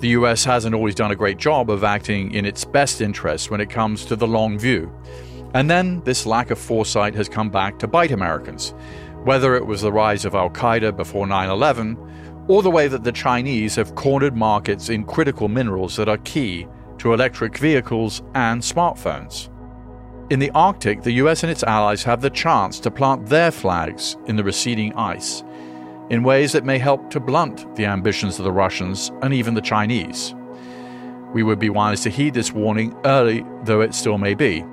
The 0.00 0.08
US 0.08 0.44
hasn't 0.44 0.74
always 0.74 0.94
done 0.94 1.10
a 1.10 1.16
great 1.16 1.36
job 1.36 1.68
of 1.68 1.84
acting 1.84 2.32
in 2.32 2.46
its 2.46 2.64
best 2.64 3.02
interests 3.02 3.50
when 3.50 3.60
it 3.60 3.68
comes 3.68 4.06
to 4.06 4.16
the 4.16 4.26
long 4.26 4.58
view. 4.58 4.90
And 5.52 5.68
then 5.68 6.00
this 6.04 6.24
lack 6.24 6.50
of 6.50 6.58
foresight 6.58 7.14
has 7.16 7.28
come 7.28 7.50
back 7.50 7.78
to 7.80 7.86
bite 7.86 8.10
Americans, 8.10 8.72
whether 9.24 9.54
it 9.54 9.66
was 9.66 9.82
the 9.82 9.92
rise 9.92 10.24
of 10.24 10.34
Al 10.34 10.48
Qaeda 10.48 10.96
before 10.96 11.26
9 11.26 11.50
11 11.50 11.98
or 12.48 12.62
the 12.62 12.70
way 12.70 12.88
that 12.88 13.04
the 13.04 13.12
Chinese 13.12 13.76
have 13.76 13.94
cornered 13.94 14.34
markets 14.34 14.88
in 14.88 15.04
critical 15.04 15.48
minerals 15.48 15.96
that 15.96 16.08
are 16.08 16.18
key 16.18 16.66
to 16.96 17.12
electric 17.12 17.58
vehicles 17.58 18.22
and 18.34 18.62
smartphones. 18.62 19.50
In 20.30 20.38
the 20.38 20.50
Arctic, 20.52 21.02
the 21.02 21.12
US 21.24 21.42
and 21.42 21.52
its 21.52 21.62
allies 21.62 22.02
have 22.04 22.22
the 22.22 22.30
chance 22.30 22.80
to 22.80 22.90
plant 22.90 23.26
their 23.26 23.50
flags 23.50 24.16
in 24.26 24.36
the 24.36 24.44
receding 24.44 24.94
ice 24.94 25.44
in 26.10 26.24
ways 26.24 26.52
that 26.52 26.64
may 26.64 26.78
help 26.78 27.08
to 27.10 27.20
blunt 27.20 27.74
the 27.76 27.86
ambitions 27.86 28.38
of 28.38 28.44
the 28.44 28.52
Russians 28.52 29.10
and 29.22 29.32
even 29.32 29.54
the 29.54 29.60
Chinese. 29.60 30.34
We 31.32 31.44
would 31.44 31.60
be 31.60 31.70
wise 31.70 32.02
to 32.02 32.10
heed 32.10 32.34
this 32.34 32.52
warning 32.52 32.96
early, 33.04 33.44
though 33.62 33.80
it 33.80 33.94
still 33.94 34.18
may 34.18 34.34
be. 34.34 34.64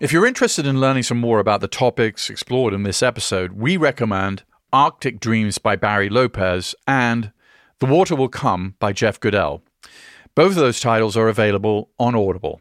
If 0.00 0.12
you're 0.12 0.26
interested 0.26 0.66
in 0.66 0.80
learning 0.80 1.04
some 1.04 1.18
more 1.18 1.38
about 1.38 1.60
the 1.60 1.68
topics 1.68 2.28
explored 2.28 2.74
in 2.74 2.82
this 2.82 3.02
episode, 3.02 3.52
we 3.52 3.76
recommend 3.76 4.42
Arctic 4.72 5.20
Dreams 5.20 5.58
by 5.58 5.76
Barry 5.76 6.08
Lopez 6.08 6.74
and 6.86 7.32
The 7.78 7.86
Water 7.86 8.16
Will 8.16 8.28
Come 8.28 8.74
by 8.78 8.92
Jeff 8.92 9.20
Goodell. 9.20 9.62
Both 10.36 10.50
of 10.50 10.56
those 10.56 10.80
titles 10.80 11.16
are 11.16 11.28
available 11.28 11.90
on 11.96 12.16
Audible. 12.16 12.58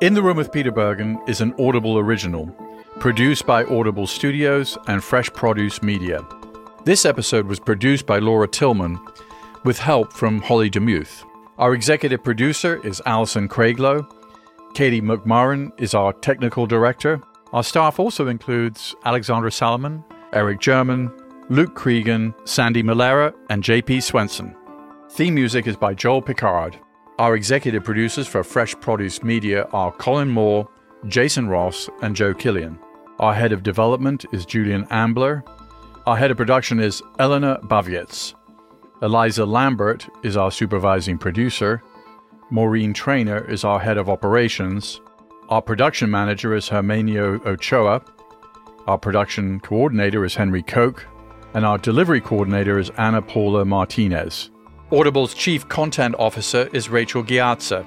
In 0.00 0.14
the 0.14 0.22
Room 0.22 0.36
with 0.36 0.50
Peter 0.50 0.72
Bergen 0.72 1.20
is 1.28 1.40
an 1.40 1.54
Audible 1.60 1.96
original, 1.96 2.46
produced 2.98 3.46
by 3.46 3.62
Audible 3.62 4.08
Studios 4.08 4.76
and 4.88 5.04
Fresh 5.04 5.32
Produce 5.34 5.80
Media. 5.80 6.26
This 6.84 7.04
episode 7.04 7.46
was 7.46 7.60
produced 7.60 8.04
by 8.04 8.18
Laura 8.18 8.48
Tillman 8.48 8.98
with 9.62 9.78
help 9.78 10.12
from 10.12 10.42
Holly 10.42 10.68
Demuth. 10.68 11.22
Our 11.58 11.72
executive 11.72 12.24
producer 12.24 12.84
is 12.84 13.00
Alison 13.06 13.48
Craiglow. 13.48 14.04
Katie 14.74 15.00
McMurran 15.00 15.70
is 15.80 15.94
our 15.94 16.12
technical 16.14 16.66
director. 16.66 17.20
Our 17.52 17.62
staff 17.62 18.00
also 18.00 18.26
includes 18.26 18.96
Alexandra 19.04 19.52
Salomon, 19.52 20.02
Eric 20.32 20.58
German, 20.58 21.12
Luke 21.52 21.74
Cregan, 21.74 22.32
Sandy 22.48 22.82
Malera, 22.82 23.30
and 23.50 23.62
JP 23.62 24.02
Swenson. 24.02 24.56
Theme 25.10 25.34
music 25.34 25.66
is 25.66 25.76
by 25.76 25.92
Joel 25.92 26.22
Picard. 26.22 26.78
Our 27.18 27.36
executive 27.36 27.84
producers 27.84 28.26
for 28.26 28.42
Fresh 28.42 28.80
Produce 28.80 29.22
Media 29.22 29.64
are 29.70 29.92
Colin 29.92 30.30
Moore, 30.30 30.66
Jason 31.08 31.48
Ross, 31.48 31.90
and 32.00 32.16
Joe 32.16 32.32
Killian. 32.32 32.78
Our 33.18 33.34
head 33.34 33.52
of 33.52 33.62
development 33.62 34.24
is 34.32 34.46
Julian 34.46 34.86
Ambler. 34.88 35.44
Our 36.06 36.16
head 36.16 36.30
of 36.30 36.38
production 36.38 36.80
is 36.80 37.02
Eleanor 37.18 37.58
Bavietz. 37.64 38.32
Eliza 39.02 39.44
Lambert 39.44 40.08
is 40.22 40.38
our 40.38 40.50
supervising 40.50 41.18
producer. 41.18 41.82
Maureen 42.48 42.94
Trainer 42.94 43.44
is 43.46 43.62
our 43.62 43.78
head 43.78 43.98
of 43.98 44.08
operations. 44.08 45.02
Our 45.50 45.60
production 45.60 46.10
manager 46.10 46.54
is 46.54 46.70
Hermenio 46.70 47.44
Ochoa. 47.44 48.02
Our 48.86 48.96
production 48.96 49.60
coordinator 49.60 50.24
is 50.24 50.34
Henry 50.34 50.62
Koch 50.62 51.04
and 51.54 51.64
our 51.64 51.78
delivery 51.78 52.20
coordinator 52.20 52.78
is 52.78 52.90
Anna 52.98 53.22
Paula 53.22 53.64
Martinez. 53.64 54.50
Audible's 54.90 55.34
Chief 55.34 55.68
Content 55.68 56.14
Officer 56.18 56.68
is 56.72 56.88
Rachel 56.88 57.22
Ghiazza, 57.22 57.84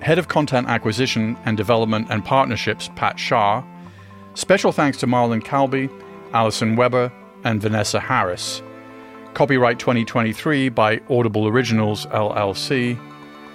Head 0.00 0.18
of 0.18 0.28
Content 0.28 0.68
Acquisition 0.68 1.36
and 1.44 1.56
Development 1.56 2.06
and 2.10 2.24
Partnerships, 2.24 2.90
Pat 2.96 3.18
Shah. 3.18 3.64
Special 4.34 4.72
thanks 4.72 4.98
to 4.98 5.06
Marlon 5.06 5.42
Calby, 5.42 5.90
Alison 6.32 6.76
Weber, 6.76 7.12
and 7.44 7.60
Vanessa 7.60 8.00
Harris. 8.00 8.62
Copyright 9.34 9.78
2023 9.78 10.68
by 10.68 11.00
Audible 11.08 11.48
Originals 11.48 12.06
LLC. 12.06 12.98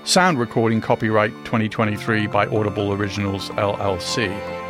Sound 0.03 0.39
recording 0.39 0.81
copyright 0.81 1.31
2023 1.45 2.27
by 2.27 2.47
Audible 2.47 2.93
Originals 2.93 3.49
LLC. 3.51 4.68